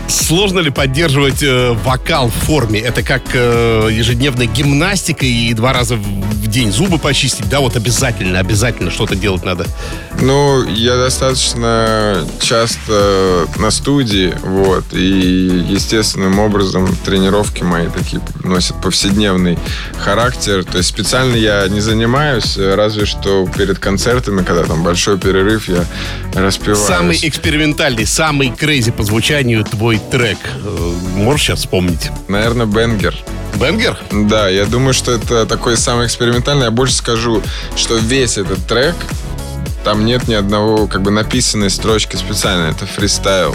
Сложно 0.09 0.59
ли 0.61 0.71
поддерживать 0.71 1.43
э, 1.43 1.73
вокал 1.85 2.29
в 2.29 2.35
форме? 2.35 2.81
Это 2.81 3.03
как 3.03 3.23
э, 3.33 3.89
ежедневная 3.91 4.47
гимнастика 4.47 5.25
и 5.25 5.53
два 5.55 5.73
раза 5.73 5.97
в 5.97 6.47
день 6.47 6.71
зубы 6.71 6.99
почистить, 6.99 7.49
да? 7.49 7.61
Вот 7.61 7.77
обязательно, 7.77 8.39
обязательно 8.39 8.91
что-то 8.91 9.17
делать 9.17 9.45
надо. 9.45 9.67
Ну, 10.21 10.65
я 10.69 10.97
достаточно 10.97 12.27
часто 12.41 13.47
на 13.57 13.71
студии, 13.71 14.35
вот, 14.43 14.85
и 14.93 15.65
естественным 15.69 16.39
образом 16.39 16.95
тренировки 17.05 17.63
мои 17.63 17.89
такие 17.89 18.21
носят 18.45 18.81
повседневный 18.83 19.59
характер. 19.99 20.65
То 20.65 20.79
есть 20.79 20.91
специально 20.91 21.37
я 21.37 21.67
не 21.69 21.81
занимаюсь, 21.81 22.59
разве 22.59 23.07
что 23.07 23.49
перед 23.57 23.79
концертами, 23.79 24.43
когда 24.43 24.65
там 24.65 24.85
большой 24.85 25.19
перерыв, 25.19 25.69
я 25.69 25.85
распеваю. 26.35 26.77
Самый 26.87 27.19
экспериментальный, 27.23 28.07
самый 28.07 28.51
крейзи 28.51 28.91
по 28.91 29.03
звучанию 29.03 29.65
твой 29.65 29.92
трек. 29.99 30.39
Э, 30.65 30.93
Можешь 31.17 31.47
сейчас 31.47 31.61
вспомнить? 31.61 32.11
Наверное, 32.29 32.67
Бенгер. 32.67 33.15
Бенгер? 33.61 33.99
Да, 34.11 34.49
я 34.49 34.67
думаю, 34.67 34.95
что 34.95 35.13
это 35.13 35.47
такой 35.47 35.77
самый 35.77 36.07
экспериментальный. 36.07 36.65
Я 36.65 36.71
больше 36.71 36.95
скажу, 36.95 37.43
что 37.77 37.97
весь 37.97 38.39
этот 38.39 38.67
трек 38.67 38.95
там 39.85 40.05
нет 40.05 40.29
ни 40.29 40.35
одного 40.35 40.87
как 40.87 41.03
бы 41.03 41.11
написанной 41.11 41.71
строчки 41.71 42.17
специально. 42.17 42.71
Это 42.71 42.87
фристайл, 42.87 43.55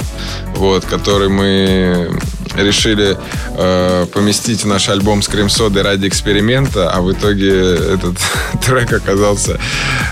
вот, 0.56 0.86
который 0.86 1.29
мы 1.29 2.12
решили 2.56 3.17
э, 3.58 4.06
поместить 4.13 4.63
в 4.63 4.67
наш 4.67 4.89
альбом 4.89 5.22
с 5.22 5.27
крем-содой 5.27 5.84
ради 5.84 6.08
эксперимента, 6.08 6.89
а 6.91 7.01
в 7.01 7.12
итоге 7.12 7.75
этот 7.75 8.17
трек 8.65 8.91
оказался 8.94 9.60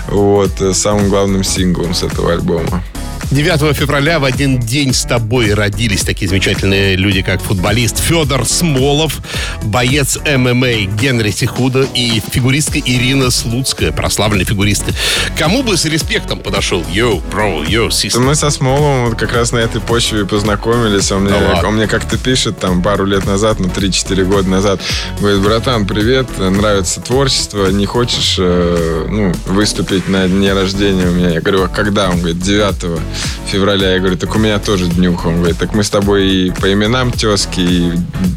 вот, 0.08 0.52
самым 0.72 1.08
главным 1.08 1.44
синглом 1.44 1.94
с 1.94 2.02
этого 2.02 2.32
альбома. 2.32 2.82
9 3.32 3.76
февраля 3.76 4.20
в 4.20 4.24
один 4.24 4.60
день 4.60 4.94
с 4.94 5.02
тобой 5.02 5.52
родились 5.52 6.02
такие 6.04 6.28
замечательные 6.28 6.94
люди, 6.94 7.22
как 7.22 7.42
футболист 7.42 7.98
Федор 7.98 8.46
Смолов, 8.46 9.18
боец 9.64 10.16
ММА 10.24 10.86
Генри 10.96 11.32
Сихуда 11.32 11.86
и 11.92 12.22
фигуристка 12.30 12.78
Ирина 12.78 13.30
Слуцкая, 13.30 13.90
прославленная 13.90 14.44
фигуристка. 14.44 14.92
Кому 15.36 15.64
бы 15.64 15.76
с 15.76 15.84
респектом 15.86 16.38
подошел? 16.38 16.84
Yo, 16.92 17.20
bro, 17.32 17.64
yo, 17.66 17.90
sister. 17.90 18.20
Мы 18.20 18.36
со 18.36 18.48
Смоловым 18.50 19.10
вот 19.10 19.18
как 19.18 19.32
раз 19.32 19.50
на 19.50 19.58
этой 19.58 19.80
почве 19.80 20.24
познакомились. 20.24 21.10
Он 21.10 21.22
мне, 21.22 21.32
Да 21.32 21.62
он 21.66 21.74
мне 21.74 21.88
как-то 21.88 22.16
пишет 22.16 22.60
там 22.60 22.80
пару 22.80 23.06
лет 23.06 23.26
назад, 23.26 23.58
ну 23.58 23.66
3-4 23.66 24.24
года 24.24 24.48
назад. 24.48 24.80
Говорит, 25.18 25.42
братан, 25.42 25.84
привет, 25.84 26.38
нравится 26.38 27.00
творчество, 27.00 27.68
не 27.70 27.86
хочешь 27.86 28.36
э, 28.38 29.06
ну, 29.10 29.34
выступить 29.46 30.08
на 30.08 30.28
дне 30.28 30.52
рождения 30.52 31.06
у 31.06 31.12
меня? 31.12 31.30
Я 31.30 31.40
говорю, 31.40 31.64
а 31.64 31.68
когда? 31.68 32.08
Он 32.08 32.18
говорит, 32.18 32.40
9 32.40 33.00
февраля. 33.46 33.92
Я 33.94 33.98
говорю, 33.98 34.16
так 34.16 34.34
у 34.34 34.38
меня 34.38 34.58
тоже 34.58 34.86
днюха. 34.86 35.28
Он 35.28 35.36
говорит, 35.38 35.58
так 35.58 35.74
мы 35.74 35.82
с 35.82 35.90
тобой 35.90 36.28
и 36.28 36.50
по 36.50 36.72
именам 36.72 37.12
тески, 37.12 37.60
и 37.60 37.92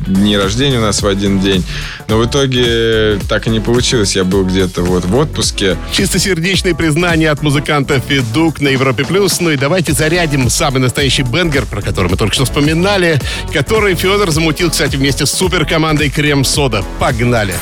дни 0.08 0.38
рождения 0.38 0.78
у 0.78 0.82
нас 0.82 1.02
в 1.02 1.08
один 1.08 1.40
день. 1.40 1.64
Но 2.08 2.18
в 2.18 2.26
итоге 2.26 3.20
так 3.28 3.48
и 3.48 3.50
не 3.50 3.60
получилось. 3.60 4.16
Я 4.16 4.24
был 4.24 4.46
где-то 4.46 4.82
вот 4.82 5.06
в 5.06 5.16
отпуске. 5.16 5.78
Чистосердечные 5.92 6.76
признания 6.76 7.32
от 7.32 7.42
музыканта 7.42 8.00
Федук 8.00 8.62
на 8.62 8.70
Европе 8.70 9.06
Плюс. 9.06 9.40
Ну 9.40 9.52
и 9.52 9.58
давайте 9.58 9.94
зарядим 9.94 10.50
самый 10.50 10.80
настоящий 10.80 11.24
бенгер, 11.24 11.66
про 11.66 11.82
который 11.82 12.10
мы 12.10 12.18
только 12.18 12.34
что 12.34 12.46
вспоминали, 12.46 13.20
который 13.54 13.96
Федор 13.96 14.32
замутил, 14.32 14.70
кстати, 14.72 14.96
вместе 14.96 15.26
с 15.26 15.32
суперкомандой 15.32 16.10
Крем 16.10 16.44
Сода. 16.44 16.84
Погнали! 17.00 17.56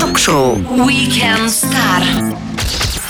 Ток-шоу 0.00 0.56
Weekend 0.56 1.48
Star. 1.48 2.51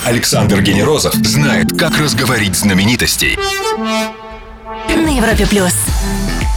Александр 0.05 0.61
Генерозов 0.61 1.13
знает, 1.13 1.77
как 1.77 1.97
разговорить 1.97 2.55
знаменитостей. 2.55 3.37
На 4.89 5.17
Европе 5.17 5.47
плюс. 5.47 5.73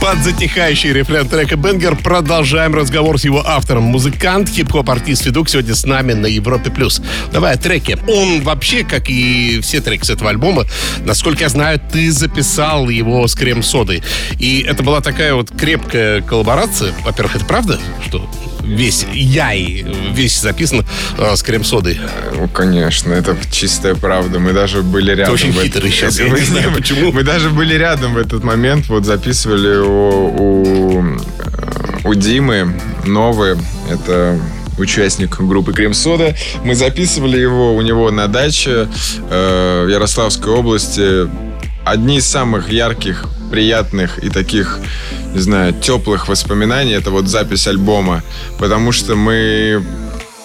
Под 0.00 0.18
затихающий 0.18 0.92
рефрен 0.92 1.28
трека 1.28 1.56
Бенгер 1.56 1.94
продолжаем 1.96 2.74
разговор 2.74 3.20
с 3.20 3.24
его 3.24 3.42
автором. 3.46 3.84
Музыкант, 3.84 4.48
хип-хоп-артист 4.48 5.22
Федук 5.22 5.48
сегодня 5.48 5.76
с 5.76 5.84
нами 5.84 6.12
на 6.12 6.26
Европе+. 6.26 6.70
плюс. 6.70 7.00
Давай 7.32 7.54
о 7.54 7.56
треке. 7.56 7.98
Он 8.08 8.42
вообще, 8.42 8.82
как 8.82 9.08
и 9.08 9.60
все 9.62 9.80
треки 9.80 10.04
с 10.04 10.10
этого 10.10 10.30
альбома, 10.30 10.64
насколько 11.04 11.42
я 11.42 11.48
знаю, 11.48 11.80
ты 11.92 12.10
записал 12.10 12.88
его 12.88 13.26
с 13.28 13.34
крем-содой. 13.34 14.02
И 14.40 14.66
это 14.68 14.82
была 14.82 15.00
такая 15.00 15.34
вот 15.34 15.50
крепкая 15.50 16.20
коллаборация. 16.20 16.92
Во-первых, 17.04 17.36
это 17.36 17.44
правда, 17.44 17.78
что 18.06 18.28
весь 18.66 19.06
я 19.12 19.54
и 19.54 19.84
весь 20.12 20.40
записан 20.40 20.84
э, 21.18 21.36
с 21.36 21.42
крем-содой? 21.42 21.98
Ну, 22.34 22.48
конечно, 22.48 23.12
это 23.12 23.36
чистая 23.50 23.94
правда. 23.94 24.38
Мы 24.38 24.52
даже 24.52 24.82
были 24.82 25.12
рядом. 25.14 25.34
очень 25.34 25.52
в 25.52 25.58
этот- 25.58 25.64
хитрый 25.74 25.90
сейчас, 25.90 26.18
я 26.18 26.26
Мы- 26.26 26.38
не 26.40 26.44
знаю, 26.46 26.72
почему. 26.72 27.12
Мы 27.12 27.22
даже 27.22 27.50
были 27.50 27.74
рядом 27.74 28.14
в 28.14 28.18
этот 28.18 28.44
момент. 28.44 28.88
Вот 28.88 29.04
записывали 29.04 29.76
у, 29.78 31.02
э, 31.02 31.18
у 32.04 32.14
Димы 32.14 32.74
новые. 33.04 33.56
Это 33.90 34.38
участник 34.78 35.40
группы 35.40 35.72
Крем 35.72 35.94
Сода. 35.94 36.34
Мы 36.64 36.74
записывали 36.74 37.38
его 37.38 37.74
у 37.74 37.80
него 37.82 38.10
на 38.10 38.26
даче 38.28 38.88
э, 39.30 39.84
в 39.86 39.88
Ярославской 39.88 40.52
области. 40.52 41.26
Одни 41.86 42.16
из 42.16 42.26
самых 42.26 42.72
ярких, 42.72 43.26
приятных 43.52 44.18
и 44.18 44.28
таких, 44.28 44.80
не 45.32 45.38
знаю, 45.38 45.72
теплых 45.72 46.26
воспоминаний 46.26 46.94
это 46.94 47.12
вот 47.12 47.28
запись 47.28 47.68
альбома. 47.68 48.24
Потому 48.58 48.90
что 48.90 49.14
мы 49.14 49.80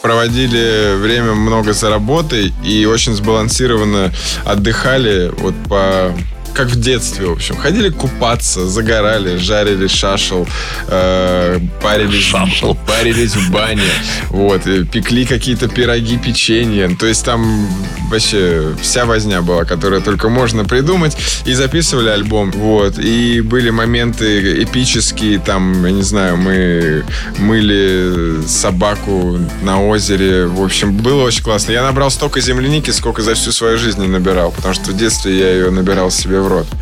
проводили 0.03 0.95
время 0.97 1.33
много 1.33 1.73
за 1.73 1.89
работой 1.89 2.53
и 2.63 2.85
очень 2.85 3.15
сбалансированно 3.15 4.11
отдыхали 4.45 5.31
вот 5.39 5.55
по 5.67 6.13
как 6.53 6.67
в 6.67 6.79
детстве, 6.79 7.25
в 7.27 7.31
общем. 7.31 7.55
Ходили 7.55 7.89
купаться, 7.89 8.67
загорали, 8.67 9.37
жарили 9.37 9.87
шашел, 9.87 10.47
э, 10.87 11.59
парились, 11.81 12.23
Шашел. 12.23 12.75
парились 12.87 13.35
в 13.35 13.51
бане, 13.51 13.81
вот, 14.29 14.63
пекли 14.91 15.25
какие-то 15.25 15.67
пироги, 15.67 16.17
печенье. 16.17 16.95
То 16.99 17.05
есть 17.05 17.25
там 17.25 17.67
вообще 18.09 18.73
вся 18.81 19.05
возня 19.05 19.41
была, 19.41 19.65
которую 19.65 20.01
только 20.01 20.29
можно 20.29 20.65
придумать. 20.65 21.17
И 21.45 21.53
записывали 21.53 22.09
альбом, 22.09 22.51
вот. 22.51 22.99
И 22.99 23.41
были 23.41 23.69
моменты 23.69 24.63
эпические, 24.63 25.39
там, 25.39 25.85
я 25.85 25.91
не 25.91 26.03
знаю, 26.03 26.37
мы 26.37 27.03
мыли 27.37 28.45
собаку 28.47 29.39
на 29.63 29.81
озере. 29.83 30.45
В 30.45 30.61
общем, 30.63 30.95
было 30.97 31.23
очень 31.23 31.43
классно. 31.43 31.71
Я 31.71 31.83
набрал 31.83 32.11
столько 32.11 32.41
земляники, 32.41 32.91
сколько 32.91 33.21
за 33.21 33.33
всю 33.35 33.51
свою 33.51 33.77
жизнь 33.77 34.01
не 34.01 34.07
набирал, 34.07 34.51
потому 34.51 34.73
что 34.73 34.91
в 34.91 34.97
детстве 34.97 35.37
я 35.37 35.51
ее 35.51 35.71
набирал 35.71 36.11
себе 36.11 36.40
в 36.41 36.47
рот. 36.47 36.67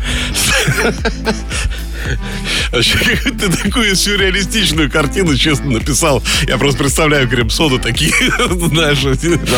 Ты 2.70 3.50
такую 3.62 3.94
сюрреалистичную 3.94 4.90
картину, 4.90 5.36
честно, 5.36 5.70
написал. 5.70 6.22
Я 6.46 6.56
просто 6.56 6.78
представляю 6.78 7.28
крем-соду 7.28 7.78
такие, 7.78 8.12
знаешь... 8.38 9.04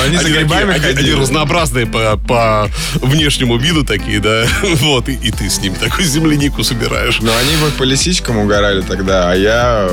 они 0.05 0.19
за 0.19 0.31
грибами 0.31 0.75
они- 0.75 1.13
разнообразные 1.13 1.87
по, 1.87 2.17
по 2.17 2.71
внешнему 2.95 3.59
виду 3.59 3.85
такие, 3.85 4.21
да. 4.21 4.47
Вот, 4.83 5.09
и, 5.09 5.13
и 5.13 5.31
ты 5.31 5.49
с 5.49 5.59
ним 5.59 5.75
такую 5.75 6.07
землянику 6.07 6.65
собираешь. 6.65 7.21
Но 7.21 7.33
они 7.37 7.57
вот 7.57 7.75
по 7.75 7.85
лисичкам 7.85 8.39
угорали 8.39 8.83
тогда, 8.83 9.31
а 9.31 9.35
я 9.35 9.89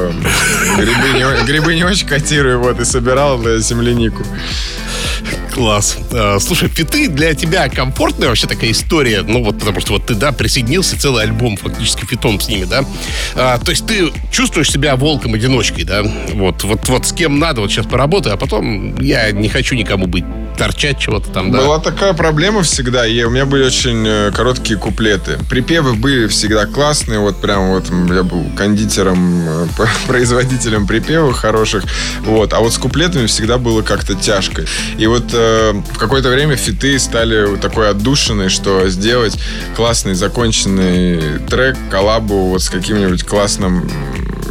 грибы 0.77 1.09
не, 1.13 1.45
грибы 1.45 1.75
не 1.75 1.83
очень 1.83 2.07
котирую, 2.07 2.59
вот, 2.59 2.79
и 2.79 2.85
собирал 2.85 3.45
э, 3.45 3.59
землянику. 3.59 4.23
Класс. 5.59 5.97
А, 6.13 6.39
Слушай, 6.39 6.69
фиты 6.69 7.09
для 7.09 7.33
тебя 7.33 7.67
комфортная 7.67 8.29
вообще 8.29 8.47
такая 8.47 8.71
история? 8.71 9.23
Ну 9.27 9.43
вот, 9.43 9.59
потому 9.59 9.81
что 9.81 9.91
вот 9.91 10.05
ты, 10.05 10.15
да, 10.15 10.31
присоединился, 10.31 10.97
целый 10.97 11.23
альбом 11.23 11.57
фактически 11.57 12.05
фитом 12.05 12.39
с 12.39 12.47
ними, 12.47 12.63
да? 12.63 12.85
А, 13.35 13.57
то 13.57 13.71
есть 13.71 13.85
ты 13.85 14.09
чувствуешь 14.31 14.71
себя 14.71 14.95
волком-одиночкой, 14.95 15.83
да? 15.83 16.01
Вот, 16.33 16.63
вот, 16.63 16.87
вот 16.87 17.05
с 17.05 17.11
кем 17.11 17.39
надо, 17.39 17.59
вот 17.59 17.71
сейчас 17.71 17.87
поработаю, 17.87 18.35
а 18.35 18.37
потом 18.37 18.97
я 19.01 19.33
не 19.33 19.49
хочу 19.49 19.75
никому 19.75 20.07
быть, 20.07 20.23
торчать 20.57 20.97
чего-то 20.97 21.29
там, 21.29 21.51
да? 21.51 21.57
Была 21.57 21.79
такая 21.79 22.13
проблема 22.13 22.63
всегда, 22.63 23.05
и 23.05 23.21
у 23.23 23.29
меня 23.29 23.45
были 23.45 23.63
очень 23.63 24.05
э, 24.07 24.31
короткие 24.31 24.79
куплеты. 24.79 25.39
Припевы 25.49 25.93
были 25.93 26.27
всегда 26.27 26.67
классные, 26.67 27.19
вот 27.19 27.41
прям 27.41 27.71
вот 27.71 27.85
я 28.13 28.23
был 28.23 28.45
кондитером, 28.55 29.47
э, 29.47 29.67
производителем 30.07 30.87
припевов 30.87 31.35
хороших, 31.35 31.83
вот. 32.21 32.53
А 32.53 32.59
вот 32.59 32.73
с 32.73 32.77
куплетами 32.77 33.25
всегда 33.25 33.57
было 33.57 33.81
как-то 33.81 34.15
тяжко. 34.15 34.63
И 34.97 35.05
вот 35.05 35.33
в 35.93 35.97
какое-то 35.97 36.29
время 36.29 36.55
фиты 36.55 36.97
стали 36.99 37.57
такой 37.57 37.89
отдушиной, 37.89 38.49
что 38.49 38.87
сделать 38.89 39.37
классный 39.75 40.13
законченный 40.13 41.39
трек, 41.49 41.77
коллабу 41.89 42.49
вот 42.49 42.61
с 42.61 42.69
каким-нибудь 42.69 43.23
классным 43.23 43.89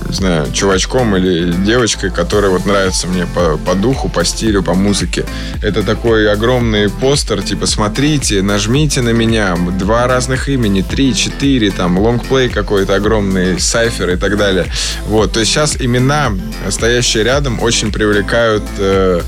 не 0.09 0.15
знаю, 0.15 0.53
чувачком 0.53 1.17
или 1.17 1.53
девочкой, 1.53 2.11
которая 2.11 2.51
вот 2.51 2.67
нравится 2.67 3.07
мне 3.07 3.27
по, 3.27 3.59
по 3.59 3.75
духу, 3.75 4.09
по 4.09 4.25
стилю, 4.25 4.63
по 4.63 4.75
музыке. 4.75 5.25
Это 5.63 5.83
такой 5.83 6.31
огромный 6.31 6.89
постер, 6.89 7.43
типа, 7.43 7.67
смотрите, 7.67 8.43
нажмите 8.43 9.03
на 9.03 9.11
меня, 9.11 9.57
два 9.79 10.07
разных 10.07 10.49
имени, 10.49 10.83
три, 10.83 11.15
четыре, 11.15 11.71
там, 11.71 11.99
лонгплей 11.99 12.49
какой-то 12.49 12.95
огромный, 12.95 13.61
сайфер 13.61 14.11
и 14.11 14.17
так 14.17 14.37
далее. 14.37 14.67
Вот, 15.07 15.33
то 15.33 15.41
есть 15.41 15.53
сейчас 15.53 15.77
имена, 15.81 16.33
стоящие 16.71 17.25
рядом, 17.25 17.63
очень 17.63 17.93
привлекают 17.93 18.65
э, 18.79 19.21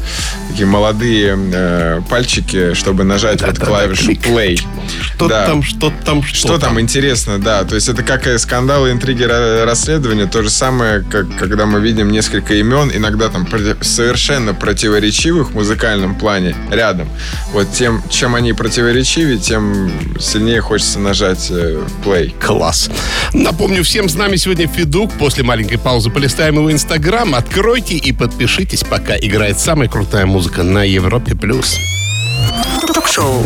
такие 0.51 0.67
молодые 0.67 1.39
э, 1.53 2.01
пальчики, 2.09 2.75
чтобы 2.75 3.05
нажать 3.05 3.39
да, 3.39 3.47
вот 3.47 3.59
да, 3.59 3.67
клавишу 3.67 4.15
да, 4.15 4.29
play. 4.29 4.61
Что 5.01 5.29
да. 5.29 5.47
там, 5.47 5.63
что 5.63 5.93
там, 6.05 6.23
что, 6.23 6.37
что 6.37 6.49
там? 6.59 6.71
там 6.71 6.81
интересно, 6.81 7.39
да. 7.39 7.65
То 7.65 7.75
есть 7.75 7.89
это 7.89 8.03
как 8.03 8.27
скандалы, 8.39 8.91
интриги, 8.91 9.23
расследования. 9.23 10.27
То 10.27 10.43
же 10.43 10.51
самое, 10.51 10.70
как 11.11 11.37
когда 11.37 11.67
мы 11.67 11.81
видим 11.81 12.11
несколько 12.11 12.55
имен, 12.55 12.91
иногда 12.95 13.29
там 13.29 13.47
совершенно 13.81 14.55
противоречивых 14.55 15.51
в 15.51 15.55
музыкальном 15.55 16.15
плане 16.15 16.55
рядом. 16.71 17.09
Вот 17.53 17.73
тем, 17.73 18.03
чем 18.09 18.35
они 18.35 18.53
противоречивее, 18.53 19.39
тем 19.39 19.91
сильнее 20.19 20.61
хочется 20.61 20.99
нажать 20.99 21.51
э, 21.51 21.83
play. 22.05 22.33
Класс. 22.39 22.91
Напомню, 23.33 23.83
всем 23.85 24.09
с 24.09 24.15
нами 24.15 24.37
сегодня 24.37 24.67
Федук. 24.67 25.13
После 25.19 25.45
маленькой 25.45 25.79
паузы 25.79 26.11
полистаем 26.11 26.57
его 26.57 26.71
инстаграм. 26.73 27.35
Откройте 27.35 27.95
и 27.97 28.13
подпишитесь, 28.13 28.85
пока 28.85 29.17
играет 29.17 29.59
самая 29.59 29.89
крутая 29.89 30.27
музыка 30.27 30.63
на 30.63 30.85
Европе+. 30.85 31.35
плюс. 31.35 31.77
Ток-шоу 32.95 33.45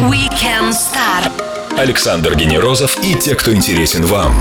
Weekend 0.00 0.72
Star. 0.72 1.32
Александр 1.78 2.34
Генерозов 2.34 2.98
и 3.02 3.14
те, 3.14 3.34
кто 3.34 3.52
интересен 3.54 4.04
вам. 4.04 4.34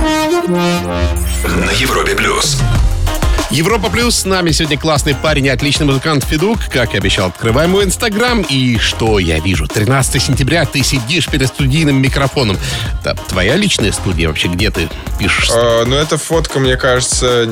На 1.43 1.71
Европе 1.71 2.13
плюс. 2.15 2.61
Европа 3.55 3.89
Плюс. 3.89 4.17
С 4.17 4.25
нами 4.25 4.51
сегодня 4.51 4.77
классный 4.77 5.15
парень 5.15 5.45
и 5.45 5.49
отличный 5.49 5.85
музыкант 5.85 6.25
Федук. 6.25 6.59
Как 6.69 6.93
и 6.93 6.97
обещал, 6.97 7.29
открываем 7.29 7.69
мой 7.69 7.85
инстаграм. 7.85 8.41
И 8.41 8.77
что 8.79 9.17
я 9.17 9.39
вижу? 9.39 9.65
13 9.65 10.21
сентября 10.21 10.65
ты 10.65 10.83
сидишь 10.83 11.29
перед 11.29 11.47
студийным 11.47 12.01
микрофоном. 12.01 12.57
Это 12.99 13.17
твоя 13.29 13.55
личная 13.55 13.93
студия 13.93 14.27
вообще? 14.27 14.49
Где 14.49 14.71
ты 14.71 14.89
пишешь? 15.17 15.51
А, 15.53 15.85
ну, 15.85 15.95
эта 15.95 16.17
фотка, 16.17 16.59
мне 16.59 16.75
кажется, 16.75 17.49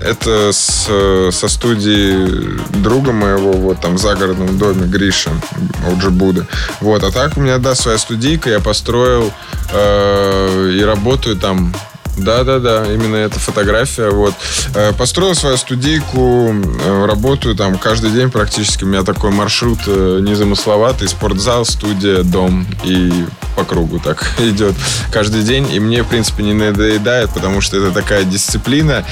это 0.00 0.50
с, 0.52 1.30
со 1.30 1.48
студии 1.48 2.58
друга 2.82 3.12
моего, 3.12 3.52
вот 3.52 3.80
там 3.80 3.94
в 3.94 3.98
загородном 3.98 4.58
доме 4.58 4.88
Гриша 4.88 5.30
Уджибуда. 5.92 6.48
Вот, 6.80 7.04
а 7.04 7.12
так 7.12 7.36
у 7.36 7.40
меня, 7.42 7.58
да, 7.58 7.76
своя 7.76 7.98
студийка, 7.98 8.50
я 8.50 8.58
построил 8.58 9.32
э, 9.72 10.72
и 10.76 10.82
работаю 10.82 11.36
там 11.36 11.72
да, 12.18 12.44
да, 12.44 12.58
да, 12.58 12.92
именно 12.92 13.16
эта 13.16 13.38
фотография. 13.38 14.10
Вот. 14.10 14.34
Э, 14.74 14.92
построил 14.92 15.34
свою 15.34 15.56
студийку, 15.56 16.52
э, 16.52 17.06
работаю 17.06 17.54
там 17.54 17.78
каждый 17.78 18.10
день 18.10 18.30
практически. 18.30 18.84
У 18.84 18.86
меня 18.86 19.02
такой 19.02 19.30
маршрут 19.30 19.78
э, 19.86 20.20
незамысловатый. 20.22 21.08
Спортзал, 21.08 21.64
студия, 21.64 22.22
дом. 22.22 22.66
И 22.84 23.24
по 23.56 23.64
кругу 23.64 23.98
так 23.98 24.32
идет 24.38 24.74
каждый 25.10 25.42
день. 25.42 25.72
И 25.72 25.80
мне, 25.80 26.02
в 26.02 26.08
принципе, 26.08 26.42
не 26.42 26.52
надоедает, 26.52 27.30
потому 27.30 27.60
что 27.60 27.76
это 27.76 27.90
такая 27.92 28.24
дисциплина. 28.24 29.04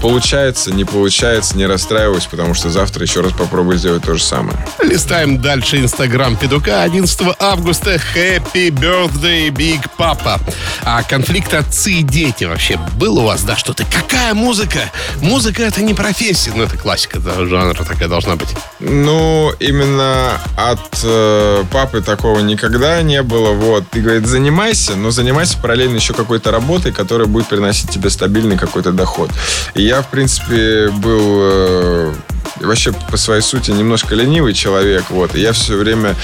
Получается, 0.00 0.72
не 0.72 0.84
получается, 0.84 1.56
не 1.56 1.66
расстраиваюсь, 1.66 2.26
потому 2.26 2.54
что 2.54 2.70
завтра 2.70 3.02
еще 3.02 3.20
раз 3.20 3.32
попробую 3.32 3.78
сделать 3.78 4.02
то 4.04 4.14
же 4.14 4.22
самое. 4.22 4.56
Листаем 4.82 5.40
дальше 5.40 5.78
Инстаграм 5.78 6.36
Федука. 6.36 6.82
11 6.82 7.36
августа 7.38 8.00
Happy 8.14 8.70
Birthday 8.70 9.48
Big 9.50 9.84
Papa. 9.98 10.40
А 10.82 11.02
конфликт 11.02 11.54
отцы 11.54 11.92
и 11.92 12.02
дети 12.02 12.25
дети 12.26 12.42
вообще 12.42 12.76
был 12.98 13.18
у 13.18 13.22
вас, 13.22 13.44
да, 13.44 13.56
что-то? 13.56 13.84
Какая 13.84 14.34
музыка? 14.34 14.80
Музыка 15.22 15.62
это 15.62 15.80
не 15.80 15.94
профессия. 15.94 16.52
Ну, 16.56 16.64
это 16.64 16.76
классика 16.76 17.20
да, 17.20 17.34
жанра 17.46 17.84
такая 17.84 18.08
должна 18.08 18.34
быть. 18.34 18.48
Ну, 18.80 19.52
именно 19.60 20.40
от 20.56 21.04
э, 21.04 21.64
папы 21.70 22.02
такого 22.02 22.40
никогда 22.40 23.00
не 23.02 23.22
было. 23.22 23.52
Вот. 23.52 23.84
Ты, 23.90 24.00
говорит, 24.00 24.26
занимайся, 24.26 24.96
но 24.96 25.12
занимайся 25.12 25.56
параллельно 25.58 25.96
еще 25.96 26.14
какой-то 26.14 26.50
работой, 26.50 26.90
которая 26.90 27.28
будет 27.28 27.46
приносить 27.46 27.90
тебе 27.90 28.10
стабильный 28.10 28.58
какой-то 28.58 28.90
доход. 28.90 29.30
И 29.74 29.82
я, 29.82 30.02
в 30.02 30.08
принципе, 30.08 30.88
был 30.90 31.38
э, 31.42 32.14
вообще 32.60 32.92
по 32.92 33.16
своей 33.16 33.42
сути 33.42 33.70
немножко 33.70 34.14
ленивый 34.14 34.54
человек, 34.54 35.04
вот, 35.10 35.34
и 35.34 35.40
я 35.40 35.52
все 35.52 35.76
время 35.76 36.14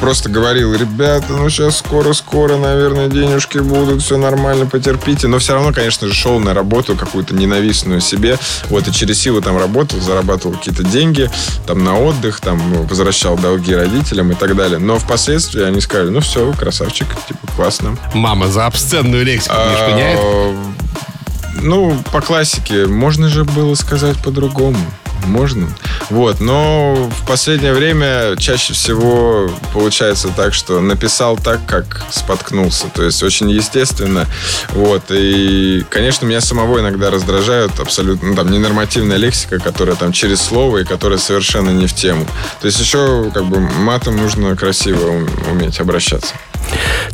просто 0.00 0.30
говорил, 0.30 0.74
ребята, 0.74 1.32
ну 1.34 1.48
сейчас 1.50 1.78
скоро-скоро, 1.78 2.56
наверное, 2.56 3.08
денежки 3.08 3.58
будут, 3.58 4.02
все 4.02 4.16
нормально, 4.16 4.66
потерпите, 4.66 5.28
но 5.28 5.38
все 5.38 5.54
равно, 5.54 5.72
конечно 5.72 6.08
же, 6.08 6.14
шел 6.14 6.40
на 6.40 6.54
работу 6.54 6.96
какую-то 6.96 7.34
ненавистную 7.34 8.00
себе, 8.00 8.38
вот, 8.68 8.88
и 8.88 8.92
через 8.92 9.20
силу 9.20 9.42
там 9.42 9.58
работал, 9.58 10.00
зарабатывал 10.00 10.56
какие-то 10.56 10.84
деньги, 10.84 11.30
там, 11.66 11.84
на 11.84 11.98
отдых, 11.98 12.40
там, 12.40 12.58
возвращал 12.86 13.36
долги 13.36 13.74
родителям 13.74 14.32
и 14.32 14.34
так 14.34 14.56
далее, 14.56 14.78
но 14.78 14.98
впоследствии 14.98 15.62
они 15.62 15.80
сказали, 15.80 16.08
ну 16.08 16.20
все, 16.20 16.52
красавчик, 16.52 17.06
типа, 17.28 17.46
классно. 17.54 17.96
Мама 18.14 18.48
за 18.48 18.66
обсценную 18.66 19.24
лексику 19.24 19.54
не 19.54 19.76
шпыняет? 19.76 20.18
А, 20.20 20.72
ну, 21.62 22.02
по 22.10 22.20
классике, 22.20 22.86
можно 22.86 23.28
же 23.28 23.44
было 23.44 23.74
сказать 23.74 24.16
по-другому 24.22 24.78
можно. 25.26 25.68
Вот, 26.10 26.40
но 26.40 26.94
в 26.94 27.26
последнее 27.26 27.72
время 27.72 28.36
чаще 28.36 28.72
всего 28.72 29.50
получается 29.72 30.28
так, 30.28 30.54
что 30.54 30.80
написал 30.80 31.36
так, 31.36 31.60
как 31.66 32.04
споткнулся. 32.10 32.86
То 32.94 33.04
есть 33.04 33.22
очень 33.22 33.50
естественно. 33.50 34.26
Вот, 34.70 35.04
и, 35.10 35.84
конечно, 35.90 36.26
меня 36.26 36.40
самого 36.40 36.80
иногда 36.80 37.10
раздражают 37.10 37.78
абсолютно, 37.78 38.30
ну, 38.30 38.34
там, 38.34 38.50
ненормативная 38.50 39.16
лексика, 39.16 39.58
которая 39.58 39.96
там 39.96 40.12
через 40.12 40.40
слово 40.40 40.78
и 40.78 40.84
которая 40.84 41.18
совершенно 41.18 41.70
не 41.70 41.86
в 41.86 41.94
тему. 41.94 42.26
То 42.60 42.66
есть 42.66 42.80
еще, 42.80 43.30
как 43.32 43.46
бы, 43.46 43.60
матом 43.60 44.16
нужно 44.16 44.56
красиво 44.56 45.26
уметь 45.50 45.80
обращаться. 45.80 46.34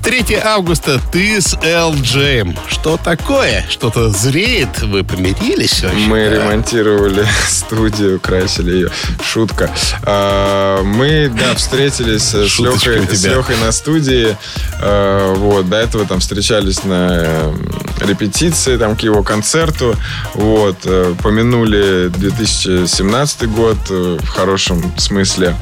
3 0.02 0.36
августа 0.44 1.00
ты 1.12 1.40
с 1.40 1.54
LJ. 1.54 2.56
Что 2.68 2.96
такое? 2.96 3.64
Что-то 3.68 4.10
зреет? 4.10 4.80
Вы 4.82 5.02
помирились 5.02 5.82
вообще? 5.82 6.06
Мы 6.06 6.28
ремонтировали 6.28 7.26
студию, 7.48 7.95
красили 8.22 8.72
ее. 8.72 8.90
Шутка. 9.24 9.70
А, 10.02 10.82
мы, 10.82 11.32
да, 11.36 11.54
встретились 11.54 12.34
с 12.34 12.58
Лехой, 12.58 13.06
с 13.14 13.24
Лехой 13.24 13.56
на 13.58 13.72
студии. 13.72 14.36
А, 14.80 15.34
вот, 15.34 15.68
до 15.68 15.76
этого 15.76 16.06
там 16.06 16.20
встречались 16.20 16.84
на 16.84 17.08
э, 17.10 17.54
репетиции 18.00 18.76
там 18.76 18.96
к 18.96 19.00
его 19.00 19.22
концерту. 19.22 19.96
Вот, 20.34 20.78
э, 20.84 21.14
помянули 21.22 22.08
2017 22.08 23.48
год 23.48 23.78
э, 23.90 24.18
в 24.20 24.28
хорошем 24.28 24.96
смысле. 24.98 25.56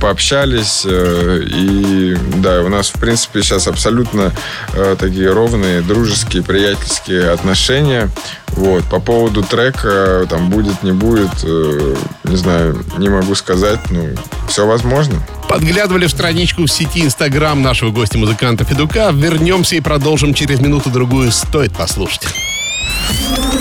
Пообщались. 0.00 0.86
И, 0.86 2.16
да, 2.36 2.62
у 2.62 2.68
нас, 2.68 2.88
в 2.88 2.98
принципе, 2.98 3.42
сейчас 3.42 3.66
абсолютно 3.66 4.32
э, 4.72 4.96
такие 4.98 5.30
ровные, 5.32 5.82
дружеские, 5.82 6.42
приятельские 6.42 7.30
отношения. 7.30 8.10
Вот. 8.56 8.84
По 8.84 9.00
поводу 9.00 9.42
трека, 9.42 10.26
там, 10.28 10.48
будет, 10.48 10.82
не 10.82 10.92
будет, 10.92 11.30
э, 11.44 11.94
не 12.24 12.36
знаю, 12.36 12.82
не 12.98 13.08
могу 13.08 13.34
сказать, 13.34 13.80
ну, 13.90 14.08
все 14.48 14.66
возможно. 14.66 15.14
Подглядывали 15.48 16.06
в 16.06 16.10
страничку 16.10 16.62
в 16.62 16.68
сети 16.68 17.04
Инстаграм 17.04 17.60
нашего 17.60 17.90
гостя-музыканта 17.90 18.64
Федука. 18.64 19.10
Вернемся 19.12 19.76
и 19.76 19.80
продолжим 19.80 20.34
через 20.34 20.60
минуту-другую. 20.60 21.30
Стоит 21.32 21.76
послушать. 21.76 22.26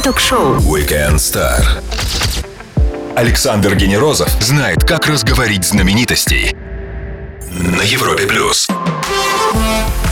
Ток-шоу 0.04 0.58
Weekend 0.58 1.16
Star. 1.16 1.62
Александр 3.16 3.76
Генерозов 3.76 4.30
знает, 4.42 4.84
как 4.84 5.08
разговорить 5.08 5.66
знаменитостей 5.66 6.56
на 7.52 7.82
Европе 7.82 8.26
плюс. 8.26 8.68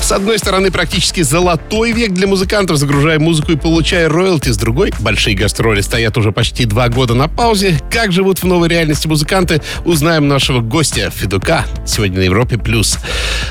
С 0.03 0.11
одной 0.11 0.37
стороны, 0.37 0.69
практически 0.69 1.21
золотой 1.21 1.93
век 1.93 2.11
для 2.11 2.27
музыкантов, 2.27 2.75
загружая 2.75 3.19
музыку 3.19 3.53
и 3.53 3.55
получая 3.55 4.09
роялти. 4.09 4.49
С 4.49 4.57
другой, 4.57 4.91
большие 4.99 5.33
гастроли 5.33 5.79
стоят 5.79 6.17
уже 6.17 6.33
почти 6.33 6.65
два 6.65 6.89
года 6.89 7.13
на 7.13 7.29
паузе. 7.29 7.79
Как 7.89 8.11
живут 8.11 8.39
в 8.39 8.43
новой 8.43 8.67
реальности 8.67 9.07
музыканты, 9.07 9.61
узнаем 9.85 10.27
нашего 10.27 10.59
гостя 10.59 11.09
Федука 11.09 11.65
сегодня 11.87 12.19
на 12.19 12.23
Европе+. 12.23 12.57
плюс. 12.57 12.97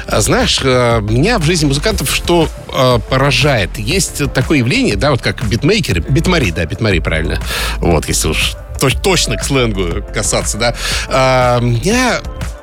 А 0.07 0.21
знаешь, 0.21 0.61
э, 0.63 1.01
меня 1.01 1.39
в 1.39 1.45
жизни 1.45 1.65
музыкантов 1.65 2.15
что 2.15 2.51
э, 2.71 2.99
поражает? 3.09 3.79
Есть 3.79 4.31
такое 4.35 4.59
явление, 4.59 4.97
да, 4.97 5.11
вот 5.11 5.23
как 5.23 5.43
битмейкеры, 5.43 6.05
битмари, 6.07 6.51
да, 6.51 6.67
битмари, 6.67 6.99
правильно. 6.99 7.41
Вот, 7.79 8.07
если 8.09 8.29
уж 8.29 8.57
точно 9.03 9.37
к 9.37 9.45
сленгу 9.45 10.05
касаться, 10.13 10.59
да. 10.59 10.75
А, 11.09 11.61
меня 11.61 12.21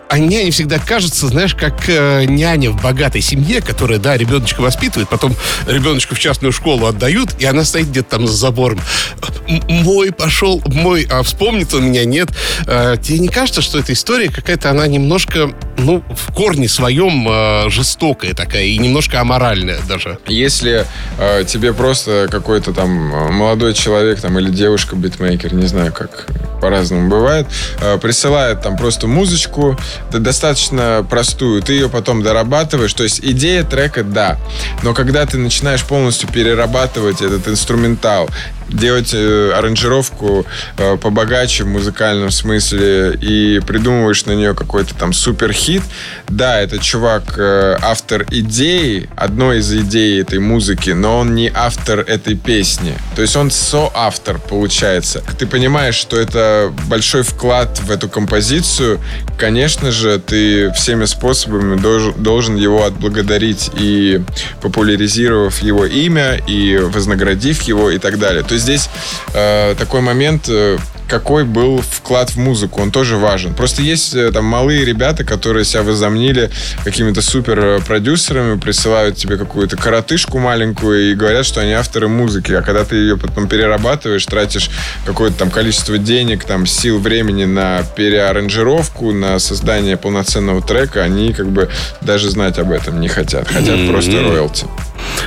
они, 0.10 0.38
они 0.38 0.52
всегда 0.52 0.80
кажутся, 0.80 1.28
знаешь, 1.28 1.54
как 1.54 1.88
э, 1.88 2.26
няня 2.26 2.72
в 2.72 2.82
богатой 2.82 3.22
семье, 3.22 3.62
которая, 3.62 4.00
да, 4.00 4.18
ребеночка 4.18 4.62
воспитывает, 4.62 5.08
потом 5.08 5.36
ребеночку 5.68 6.16
в 6.16 6.20
частную 6.20 6.52
школу 6.52 6.88
отдают, 6.88 7.36
и 7.40 7.46
она 7.46 7.64
стоит 7.64 7.90
где-то 7.90 8.18
там 8.18 8.28
за 8.28 8.34
забором. 8.34 8.82
Мой 9.68 10.12
пошел, 10.12 10.62
мой, 10.66 11.08
а 11.10 11.22
вспомнит 11.22 11.74
он 11.76 11.86
меня, 11.86 12.06
нет. 12.06 12.30
Э, 12.66 12.96
тебе 13.02 13.20
не 13.20 13.28
кажется, 13.28 13.62
что 13.62 13.78
эта 13.78 13.94
история 13.94 14.30
какая-то, 14.30 14.72
она 14.72 14.88
немножко 14.88 15.54
ну, 15.80 16.04
в 16.10 16.34
корне 16.34 16.68
своем 16.68 17.28
э, 17.30 17.70
жестокая 17.70 18.34
такая 18.34 18.64
и 18.64 18.78
немножко 18.78 19.20
аморальная 19.22 19.80
даже. 19.88 20.20
Если 20.28 20.86
э, 21.18 21.44
тебе 21.46 21.74
просто 21.74 22.28
какой-то 22.30 22.74
там 22.74 23.14
э, 23.14 23.32
молодой 23.32 23.74
человек 23.74 24.22
там 24.22 24.38
или 24.40 24.50
девушка 24.50 24.96
битмейкер, 24.96 25.54
не 25.54 25.68
знаю, 25.68 25.94
как 25.94 26.28
по-разному 26.62 27.10
бывает, 27.10 27.48
э, 27.82 27.98
присылает 27.98 28.62
там 28.62 28.78
просто 28.78 29.08
музычку, 29.08 29.78
да, 30.12 30.20
достаточно 30.20 31.06
простую, 31.10 31.62
ты 31.62 31.74
ее 31.74 31.90
потом 31.90 32.22
дорабатываешь, 32.22 32.94
то 32.94 33.04
есть 33.04 33.20
идея 33.24 33.64
трека, 33.64 34.04
да, 34.04 34.38
но 34.84 34.94
когда 34.94 35.26
ты 35.26 35.38
начинаешь 35.38 35.84
полностью 35.84 36.30
перерабатывать 36.30 37.22
этот 37.22 37.48
инструментал, 37.48 38.30
делать 38.70 39.14
э, 39.14 39.52
аранжировку 39.52 40.46
э, 40.78 40.98
побогаче 40.98 41.64
в 41.64 41.68
музыкальном 41.68 42.32
смысле 42.32 43.18
и 43.22 43.60
придумываешь 43.60 44.26
на 44.26 44.32
нее 44.32 44.54
какой-то 44.54 44.96
там 44.96 45.14
супер 45.14 45.52
хит, 45.52 45.84
да, 46.28 46.60
это 46.60 46.80
чувак 46.80 47.36
э, 47.38 47.78
автор 47.82 48.26
идеи, 48.32 49.10
одной 49.16 49.60
из 49.60 49.74
идей 49.74 50.22
этой 50.22 50.40
музыки, 50.40 50.92
но 50.92 51.20
он 51.20 51.36
не 51.36 51.52
автор 51.54 52.00
этой 52.00 52.36
песни. 52.36 52.94
То 53.16 53.22
есть 53.22 53.36
он 53.36 53.52
соавтор, 53.52 54.40
получается. 54.40 55.24
Ты 55.38 55.46
понимаешь, 55.46 55.96
что 55.96 56.18
это 56.18 56.72
большой 56.88 57.24
вклад 57.24 57.80
в 57.80 57.92
эту 57.92 58.10
композицию, 58.10 59.00
конечно 59.38 59.92
же, 59.92 60.20
ты 60.20 60.72
всеми 60.74 61.06
способами 61.06 61.80
должен, 61.80 62.56
его 62.56 62.86
отблагодарить 62.86 63.70
и 63.78 64.22
популяризировав 64.62 65.62
его 65.62 65.86
имя, 65.86 66.36
и 66.48 66.78
вознаградив 66.78 67.62
его 67.64 67.90
и 67.90 67.98
так 67.98 68.20
далее. 68.20 68.44
То 68.44 68.54
здесь 68.60 68.90
э, 69.34 69.76
такой 69.78 70.02
момент, 70.02 70.48
э, 70.50 70.78
какой 71.10 71.44
был 71.44 71.82
вклад 71.82 72.30
в 72.30 72.38
музыку, 72.38 72.82
он 72.82 72.92
тоже 72.92 73.18
важен. 73.18 73.54
Просто 73.54 73.82
есть 73.82 74.14
э, 74.14 74.32
там 74.32 74.46
малые 74.46 74.86
ребята, 74.86 75.24
которые 75.24 75.66
себя 75.66 75.84
возомнили 75.84 76.50
какими-то 76.84 77.22
супер 77.22 77.60
э, 77.60 77.80
продюсерами, 77.82 78.60
присылают 78.60 79.18
тебе 79.18 79.38
какую-то 79.38 79.76
коротышку 79.76 80.40
маленькую 80.40 81.12
и 81.12 81.16
говорят, 81.16 81.46
что 81.46 81.62
они 81.62 81.74
авторы 81.74 82.08
музыки. 82.08 82.52
А 82.54 82.62
когда 82.62 82.86
ты 82.86 82.96
ее 82.96 83.18
потом 83.18 83.48
перерабатываешь, 83.48 84.26
тратишь 84.26 84.70
какое-то 85.06 85.40
там 85.40 85.52
количество 85.52 85.98
денег, 85.98 86.46
там 86.46 86.66
сил, 86.66 87.00
времени 87.00 87.46
на 87.46 87.84
переаранжировку, 87.96 89.12
на 89.12 89.40
создание 89.40 89.98
полноценного 89.98 90.62
трека, 90.62 91.04
они 91.04 91.34
как 91.34 91.50
бы 91.50 91.70
даже 92.02 92.30
знать 92.30 92.60
об 92.60 92.72
этом 92.72 93.02
не 93.02 93.08
хотят. 93.08 93.48
Хотят 93.48 93.76
mm-hmm. 93.76 93.92
просто 93.92 94.12
роялти. 94.12 94.66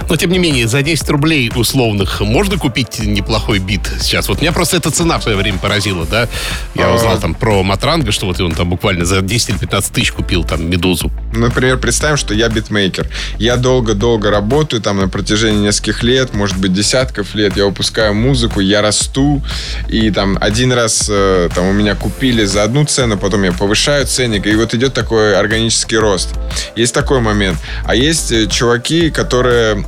Но, 0.09 0.17
тем 0.17 0.31
не 0.31 0.39
менее, 0.39 0.69
за 0.69 0.83
10 0.83 1.09
рублей 1.11 1.51
условных 1.55 2.21
можно 2.21 2.59
купить 2.59 2.99
неплохой 3.01 3.59
бит 3.59 3.89
сейчас? 4.01 4.29
Вот 4.29 4.41
меня 4.41 4.53
просто 4.53 4.77
эта 4.77 4.91
цена 4.91 5.19
в 5.19 5.23
свое 5.23 5.37
время 5.37 5.59
поразила, 5.59 5.72
да? 6.11 6.29
Я 6.75 6.89
а... 6.89 6.95
узнал 6.95 7.19
там 7.19 7.35
про 7.35 7.63
Матранга, 7.63 8.13
что 8.13 8.27
вот 8.27 8.41
он 8.41 8.53
там 8.53 8.71
буквально 8.71 9.05
за 9.05 9.21
10 9.21 9.51
или 9.51 9.59
15 9.59 9.93
тысяч 9.93 10.13
купил 10.13 10.45
там 10.45 10.69
Медузу. 10.69 11.11
Например, 11.33 11.79
представим, 11.79 12.17
что 12.17 12.35
я 12.35 12.49
битмейкер. 12.49 13.09
Я 13.39 13.57
долго-долго 13.57 14.31
работаю 14.31 14.83
там 14.83 14.99
на 14.99 15.09
протяжении 15.09 15.67
нескольких 15.67 16.03
лет, 16.03 16.35
может 16.35 16.59
быть, 16.59 16.73
десятков 16.73 17.35
лет. 17.35 17.57
Я 17.57 17.67
выпускаю 17.67 18.15
музыку, 18.15 18.61
я 18.61 18.83
расту. 18.83 19.43
И 19.89 20.11
там 20.11 20.39
один 20.41 20.73
раз 20.73 21.07
э, 21.09 21.49
там 21.55 21.67
у 21.67 21.73
меня 21.73 21.95
купили 21.95 22.45
за 22.45 22.65
одну 22.65 22.85
цену, 22.85 23.17
потом 23.17 23.43
я 23.45 23.53
повышаю 23.53 24.07
ценник. 24.07 24.47
И 24.47 24.55
вот 24.55 24.75
идет 24.75 24.95
такой 24.95 25.37
органический 25.37 25.99
рост. 25.99 26.31
Есть 26.77 26.95
такой 26.95 27.21
момент. 27.21 27.59
А 27.85 27.95
есть 27.95 28.33
э, 28.33 28.47
чуваки, 28.47 29.11
которые 29.11 29.85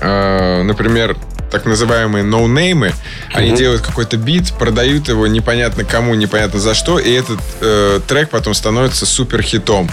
э, 0.00 0.62
например, 0.62 1.16
так 1.50 1.64
называемые 1.64 2.24
ноунеймы, 2.24 2.88
uh-huh. 2.88 2.94
они 3.34 3.52
делают 3.52 3.82
какой-то 3.82 4.16
бит, 4.16 4.52
продают 4.58 5.08
его 5.08 5.26
непонятно 5.26 5.84
кому, 5.84 6.14
непонятно 6.14 6.60
за 6.60 6.74
что, 6.74 6.98
и 6.98 7.10
этот 7.12 7.40
э, 7.60 8.00
трек 8.06 8.30
потом 8.30 8.54
становится 8.54 9.06
супер 9.06 9.42
хитом. 9.42 9.90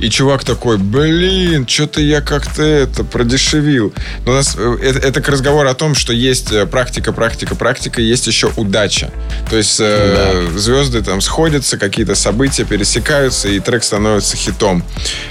И 0.00 0.10
чувак 0.10 0.44
такой, 0.44 0.78
блин, 0.78 1.66
что-то 1.66 2.00
я 2.00 2.20
как-то 2.20 2.62
это 2.62 3.04
продешевил. 3.04 3.92
Но 4.24 4.32
у 4.32 4.34
нас 4.34 4.54
э, 4.56 4.76
это, 4.82 4.98
это 5.00 5.20
к 5.20 5.28
разговору 5.28 5.68
о 5.68 5.74
том, 5.74 5.94
что 5.94 6.12
есть 6.12 6.52
э, 6.52 6.66
практика, 6.66 7.12
практика, 7.12 7.54
практика, 7.54 8.00
есть 8.00 8.26
еще 8.26 8.50
удача. 8.56 9.10
То 9.50 9.56
есть 9.56 9.78
э, 9.80 10.50
да. 10.52 10.58
звезды 10.58 11.02
там 11.02 11.20
сходятся, 11.20 11.78
какие-то 11.78 12.14
события 12.14 12.64
пересекаются, 12.64 13.48
и 13.48 13.58
трек 13.60 13.82
становится 13.82 14.36
хитом. 14.36 14.84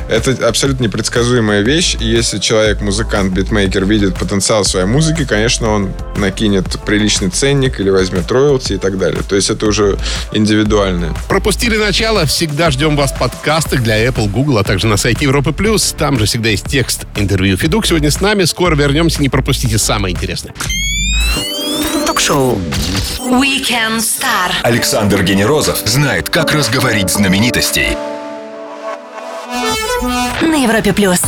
Это 0.09 0.47
абсолютно 0.47 0.83
непредсказуемая 0.83 1.61
вещь. 1.61 1.95
И 1.99 2.05
если 2.05 2.39
человек, 2.39 2.81
музыкант, 2.81 3.33
битмейкер, 3.33 3.85
видит 3.85 4.15
потенциал 4.15 4.65
своей 4.65 4.85
музыки, 4.85 5.25
конечно, 5.25 5.69
он 5.69 5.93
накинет 6.17 6.65
приличный 6.85 7.29
ценник 7.29 7.79
или 7.79 7.89
возьмет 7.89 8.29
роялти 8.31 8.73
и 8.73 8.77
так 8.77 8.97
далее. 8.97 9.21
То 9.27 9.35
есть 9.35 9.49
это 9.49 9.65
уже 9.65 9.97
индивидуально. 10.33 11.15
Пропустили 11.29 11.77
начало? 11.77 12.25
Всегда 12.25 12.71
ждем 12.71 12.95
вас 12.95 13.11
в 13.11 13.17
подкастах 13.17 13.81
для 13.81 14.05
Apple, 14.05 14.29
Google, 14.29 14.56
а 14.57 14.63
также 14.63 14.87
на 14.87 14.97
сайте 14.97 15.25
Европы 15.25 15.51
Плюс. 15.51 15.93
Там 15.97 16.19
же 16.19 16.25
всегда 16.25 16.49
есть 16.49 16.65
текст 16.65 17.05
интервью. 17.15 17.57
Федук 17.57 17.85
сегодня 17.85 18.11
с 18.11 18.21
нами. 18.21 18.43
Скоро 18.45 18.75
вернемся. 18.75 19.21
Не 19.21 19.29
пропустите 19.29 19.77
самое 19.77 20.15
интересное. 20.15 20.53
Ток-шоу 22.05 22.59
Weekend 23.19 23.99
Star. 23.99 24.51
Александр 24.63 25.23
Генерозов 25.23 25.77
знает, 25.85 26.29
как 26.29 26.53
разговорить 26.53 27.09
знаменитостей. 27.09 27.97
На 30.41 30.55
Европе 30.55 30.93
Плюс. 30.93 31.21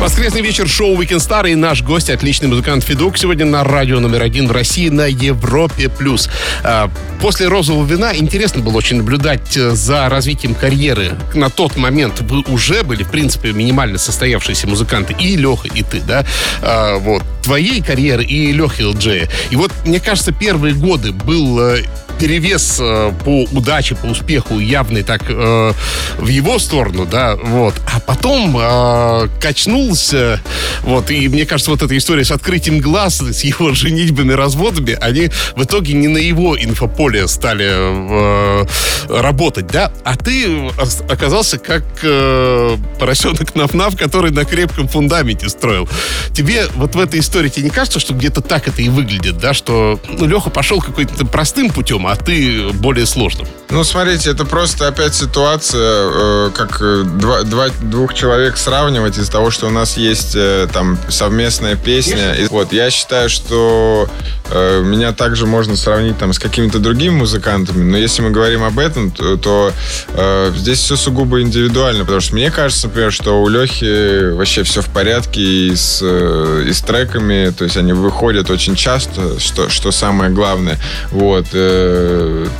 Воскресный 0.00 0.40
вечер 0.40 0.66
шоу 0.66 0.98
Weekend 0.98 1.18
Star 1.18 1.50
и 1.50 1.54
наш 1.54 1.82
гость, 1.82 2.08
отличный 2.08 2.48
музыкант 2.48 2.84
Федук, 2.84 3.18
сегодня 3.18 3.44
на 3.44 3.62
радио 3.64 4.00
номер 4.00 4.22
один 4.22 4.48
в 4.48 4.52
России 4.52 4.88
на 4.88 5.04
Европе+. 5.04 5.90
плюс. 5.90 6.30
А, 6.64 6.90
после 7.20 7.48
«Розового 7.48 7.84
вина» 7.84 8.16
интересно 8.16 8.62
было 8.62 8.78
очень 8.78 8.96
наблюдать 8.96 9.58
э, 9.58 9.72
за 9.72 10.08
развитием 10.08 10.54
карьеры. 10.54 11.18
На 11.34 11.50
тот 11.50 11.76
момент 11.76 12.22
вы 12.22 12.40
уже 12.48 12.82
были, 12.82 13.02
в 13.02 13.10
принципе, 13.10 13.52
минимально 13.52 13.98
состоявшиеся 13.98 14.66
музыканты. 14.66 15.14
И 15.18 15.36
Леха, 15.36 15.68
и 15.68 15.82
ты, 15.82 16.00
да? 16.00 16.24
А, 16.62 16.96
вот. 16.96 17.22
Твоей 17.42 17.82
карьеры 17.82 18.24
и 18.24 18.52
Лехи 18.52 18.82
ЛДЖ. 18.82 19.28
И 19.50 19.56
вот, 19.56 19.70
мне 19.84 20.00
кажется, 20.00 20.32
первые 20.32 20.74
годы 20.74 21.12
был 21.12 21.60
э, 21.60 21.82
перевес 22.20 22.76
э, 22.78 23.12
по 23.24 23.44
удаче, 23.52 23.94
по 23.94 24.06
успеху 24.06 24.58
явный 24.58 25.02
так 25.02 25.22
э, 25.28 25.72
в 26.18 26.26
его 26.28 26.58
сторону, 26.58 27.06
да, 27.06 27.34
вот. 27.36 27.74
А 27.92 27.98
потом 27.98 28.56
э, 28.60 29.28
качнулся, 29.40 30.40
вот, 30.82 31.10
и 31.10 31.28
мне 31.28 31.46
кажется, 31.46 31.70
вот 31.70 31.82
эта 31.82 31.96
история 31.96 32.24
с 32.24 32.30
открытием 32.30 32.80
глаз, 32.80 33.20
с 33.20 33.42
его 33.42 33.72
женитьбами, 33.72 34.32
разводами, 34.32 34.98
они 35.00 35.30
в 35.56 35.64
итоге 35.64 35.94
не 35.94 36.08
на 36.08 36.18
его 36.18 36.56
инфополе 36.62 37.26
стали 37.26 37.68
э, 37.70 38.66
работать, 39.08 39.68
да, 39.68 39.90
а 40.04 40.16
ты 40.16 40.68
оказался 41.08 41.56
как 41.58 41.84
э, 42.02 42.76
поросенок 42.98 43.54
Нафнаф, 43.54 43.96
который 43.96 44.30
на 44.30 44.44
крепком 44.44 44.88
фундаменте 44.88 45.48
строил. 45.48 45.88
Тебе 46.34 46.66
вот 46.74 46.94
в 46.94 47.00
этой 47.00 47.20
истории 47.20 47.48
тебе 47.48 47.64
не 47.64 47.70
кажется, 47.70 47.98
что 47.98 48.12
где-то 48.12 48.42
так 48.42 48.68
это 48.68 48.82
и 48.82 48.90
выглядит, 48.90 49.38
да, 49.38 49.54
что 49.54 49.98
ну, 50.06 50.26
Леха 50.26 50.50
пошел 50.50 50.82
какой-то 50.82 51.24
простым 51.24 51.70
путем, 51.70 52.06
а 52.10 52.16
ты 52.16 52.70
более 52.72 53.06
сложным. 53.06 53.46
Ну, 53.70 53.84
смотрите, 53.84 54.30
это 54.30 54.44
просто 54.44 54.88
опять 54.88 55.14
ситуация, 55.14 55.80
э, 55.80 56.50
как 56.52 56.78
э, 56.80 57.04
два, 57.04 57.42
два, 57.42 57.68
двух 57.82 58.14
человек 58.14 58.56
сравнивать 58.56 59.16
из-за 59.16 59.30
того, 59.30 59.52
что 59.52 59.68
у 59.68 59.70
нас 59.70 59.96
есть 59.96 60.32
э, 60.34 60.66
там 60.72 60.98
совместная 61.08 61.76
песня. 61.76 62.32
И, 62.32 62.46
вот, 62.48 62.72
я 62.72 62.90
считаю, 62.90 63.28
что 63.28 64.08
меня 64.52 65.12
также 65.12 65.46
можно 65.46 65.76
сравнить 65.76 66.18
там 66.18 66.32
с 66.32 66.40
какими-то 66.40 66.80
другими 66.80 67.14
музыкантами, 67.14 67.84
но 67.84 67.96
если 67.96 68.20
мы 68.22 68.30
говорим 68.30 68.64
об 68.64 68.80
этом, 68.80 69.12
то, 69.12 69.36
то 69.36 69.72
э, 70.08 70.52
здесь 70.56 70.80
все 70.80 70.96
сугубо 70.96 71.40
индивидуально, 71.40 72.00
потому 72.00 72.20
что 72.20 72.34
мне 72.34 72.50
кажется, 72.50 72.88
например, 72.88 73.12
что 73.12 73.40
у 73.40 73.48
Лехи 73.48 74.32
вообще 74.32 74.64
все 74.64 74.82
в 74.82 74.88
порядке 74.88 75.40
и 75.40 75.76
с, 75.76 76.02
и 76.02 76.72
с 76.72 76.80
треками, 76.80 77.50
то 77.56 77.62
есть 77.62 77.76
они 77.76 77.92
выходят 77.92 78.50
очень 78.50 78.74
часто, 78.74 79.38
что, 79.38 79.68
что 79.68 79.92
самое 79.92 80.32
главное. 80.32 80.80
Вот. 81.12 81.46
Э, 81.52 81.99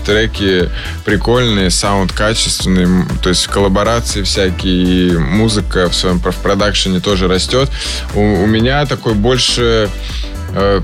треки 0.04 0.68
прикольные, 1.04 1.70
саунд 1.70 2.12
качественный, 2.12 3.06
то 3.22 3.28
есть 3.28 3.46
коллаборации 3.46 4.22
всякие, 4.22 5.18
музыка 5.18 5.88
в 5.88 5.94
своем 5.94 6.20
в 6.20 6.36
продакшене 6.36 7.00
тоже 7.00 7.28
растет. 7.28 7.70
У, 8.14 8.20
у 8.20 8.46
меня 8.46 8.86
такой 8.86 9.14
больше 9.14 9.88
э, 10.54 10.80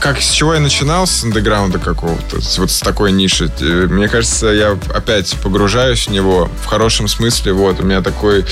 как 0.00 0.22
с 0.22 0.30
чего 0.30 0.54
я 0.54 0.60
начинал 0.60 1.06
с 1.06 1.22
андеграунда 1.22 1.78
какого-то, 1.78 2.38
вот 2.58 2.70
с 2.70 2.80
такой 2.80 3.12
ниши. 3.12 3.50
Э, 3.60 3.86
мне 3.88 4.08
кажется, 4.08 4.46
я 4.48 4.78
опять 4.94 5.36
погружаюсь 5.42 6.08
в 6.08 6.10
него 6.10 6.50
в 6.62 6.66
хорошем 6.66 7.06
смысле. 7.06 7.52
Вот 7.52 7.80
у 7.80 7.84
меня 7.84 8.00
такой 8.00 8.46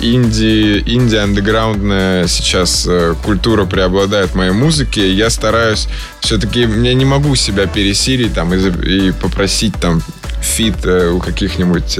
инди, 0.00 0.82
инди 0.86 1.16
андеграундная 1.16 2.26
сейчас 2.28 2.86
э, 2.86 3.14
культура 3.24 3.64
преобладает 3.64 4.30
в 4.30 4.34
моей 4.34 4.52
музыке. 4.52 5.12
Я 5.12 5.30
стараюсь 5.30 5.88
все-таки, 6.20 6.60
я 6.60 6.94
не 6.94 7.06
могу 7.06 7.34
себя 7.36 7.66
пересилить 7.66 8.34
там 8.34 8.52
и, 8.52 9.08
и 9.08 9.12
попросить 9.12 9.74
там 9.80 10.02
feat 10.42 10.84
э, 10.84 11.08
у 11.08 11.20
каких-нибудь 11.20 11.98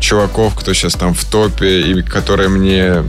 чуваков, 0.00 0.54
кто 0.54 0.74
сейчас 0.74 0.94
там 0.94 1.14
в 1.14 1.24
топе 1.24 1.80
и 1.80 2.02
которые 2.02 2.50
мне 2.50 3.04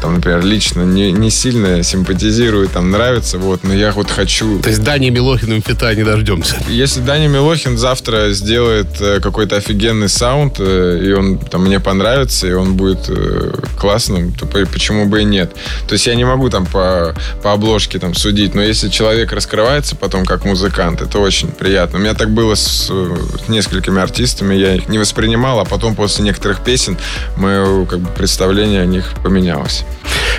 там, 0.00 0.14
например, 0.14 0.44
лично 0.44 0.82
не, 0.82 1.12
не 1.12 1.30
сильно 1.30 1.82
симпатизирую, 1.82 2.68
там, 2.68 2.90
нравится, 2.90 3.38
вот, 3.38 3.64
но 3.64 3.74
я 3.74 3.92
вот 3.92 4.10
хочу... 4.10 4.60
То 4.60 4.68
есть 4.68 4.82
Дани 4.82 5.10
Милохиным 5.10 5.62
фита 5.62 5.94
не 5.94 6.04
дождемся. 6.04 6.56
Если 6.68 7.00
Даня 7.00 7.28
Милохин 7.28 7.78
завтра 7.78 8.30
сделает 8.32 9.00
э, 9.00 9.20
какой-то 9.20 9.56
офигенный 9.56 10.08
саунд, 10.08 10.56
э, 10.58 11.00
и 11.02 11.12
он 11.12 11.38
там 11.38 11.64
мне 11.64 11.80
понравится, 11.80 12.46
и 12.46 12.52
он 12.52 12.74
будет 12.74 13.08
э, 13.08 13.54
классным, 13.78 14.32
то 14.32 14.46
по- 14.46 14.66
почему 14.66 15.06
бы 15.06 15.22
и 15.22 15.24
нет. 15.24 15.54
То 15.86 15.94
есть 15.94 16.06
я 16.06 16.14
не 16.14 16.24
могу 16.24 16.50
там 16.50 16.66
по, 16.66 17.14
по 17.42 17.52
обложке 17.52 17.98
там 17.98 18.14
судить, 18.14 18.54
но 18.54 18.62
если 18.62 18.88
человек 18.88 19.32
раскрывается 19.32 19.96
потом 19.96 20.24
как 20.24 20.44
музыкант, 20.44 21.00
это 21.02 21.18
очень 21.18 21.48
приятно. 21.48 21.98
У 21.98 22.02
меня 22.02 22.14
так 22.14 22.30
было 22.30 22.54
с, 22.54 22.88
э, 22.90 23.16
несколькими 23.48 24.00
артистами, 24.00 24.54
я 24.54 24.74
их 24.74 24.88
не 24.88 24.98
воспринимал, 24.98 25.60
а 25.60 25.64
потом 25.64 25.94
после 25.94 26.24
некоторых 26.24 26.62
песен 26.62 26.96
мое 27.36 27.86
как 27.86 28.00
бы, 28.00 28.08
представление 28.10 28.82
о 28.82 28.86
них 28.86 29.12
поменялось. 29.22 29.84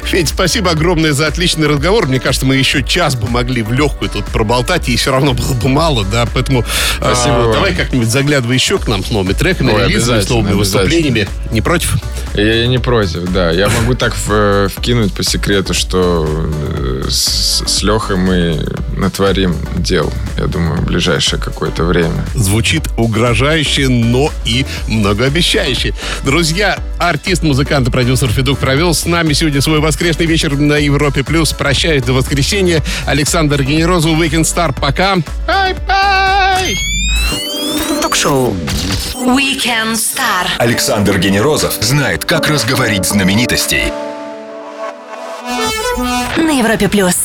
Федь, 0.04 0.30
спасибо 0.30 0.72
огромное 0.72 1.14
за 1.14 1.28
отличный 1.28 1.68
разговор. 1.68 2.06
Мне 2.08 2.20
кажется, 2.20 2.46
мы 2.46 2.56
еще 2.58 2.84
час 2.84 3.16
бы 3.16 3.28
могли 3.28 3.64
в 3.64 3.72
легкую 3.72 4.10
тут 4.12 4.26
проболтать, 4.26 4.88
и 4.88 4.96
все 4.98 5.12
равно 5.12 5.34
было 5.34 5.54
бы 5.54 5.68
мало, 5.68 6.06
да, 6.06 6.28
поэтому 6.32 6.64
а, 7.02 7.14
Спасибо 7.16 7.34
вам. 7.36 7.54
давай 7.54 7.74
как-нибудь 7.74 8.08
заглядывай 8.10 8.56
еще 8.56 8.78
к 8.78 8.88
нам 8.88 9.04
с 9.04 9.10
новыми 9.10 9.34
треками, 9.34 9.72
Ой, 9.72 9.88
релизами, 9.88 10.22
с 10.22 10.30
новыми 10.30 10.54
выступлениями. 10.54 11.28
Не 11.52 11.62
против? 11.62 11.96
Я, 12.36 12.68
не 12.68 12.78
против, 12.78 13.32
да. 13.32 13.50
Я 13.52 13.70
могу 13.70 13.96
так 13.96 14.16
в- 14.28 14.68
вкинуть 14.70 15.14
по 15.14 15.24
секрету, 15.24 15.74
что 15.74 16.28
э, 16.28 17.04
с, 17.10 17.64
с 17.66 17.82
Лехой 17.82 18.18
мы 18.18 18.64
натворим 18.96 19.56
дел, 19.78 20.12
я 20.38 20.46
думаю, 20.48 20.82
в 20.82 20.86
ближайшее 20.86 21.40
какое-то 21.40 21.84
время. 21.84 22.26
Звучит 22.34 22.84
угрожающе, 22.98 23.90
но 23.90 24.32
и 24.46 24.66
многообещающе. 24.88 25.94
Друзья, 26.24 26.80
артист, 26.98 27.44
музыкант 27.44 27.88
и 27.88 27.92
продюсер 27.92 28.30
Федук 28.30 28.60
провел 28.60 28.94
с 28.94 29.06
нами 29.06 29.34
сегодня 29.34 29.62
свой 29.62 29.80
воскресный 29.80 30.26
вечер 30.26 30.56
на 30.58 30.78
Европе+. 30.78 31.24
плюс. 31.24 31.54
Прощаюсь 31.54 32.04
до 32.04 32.14
воскресенья. 32.14 32.84
Александр 33.06 33.64
Генерозов, 33.64 34.12
Weekend 34.20 34.44
Star. 34.44 34.74
Пока. 34.80 35.18
Bye-bye! 35.48 36.76
Ток-шоу 38.02 38.56
Weekend 39.14 39.94
Star. 39.94 40.48
Александр 40.58 41.18
Генерозов 41.18 41.74
знает, 41.82 42.26
как 42.26 42.48
разговорить 42.48 43.06
знаменитостей. 43.06 43.92
На 46.38 46.60
Европе 46.60 46.90
плюс. 46.90 47.25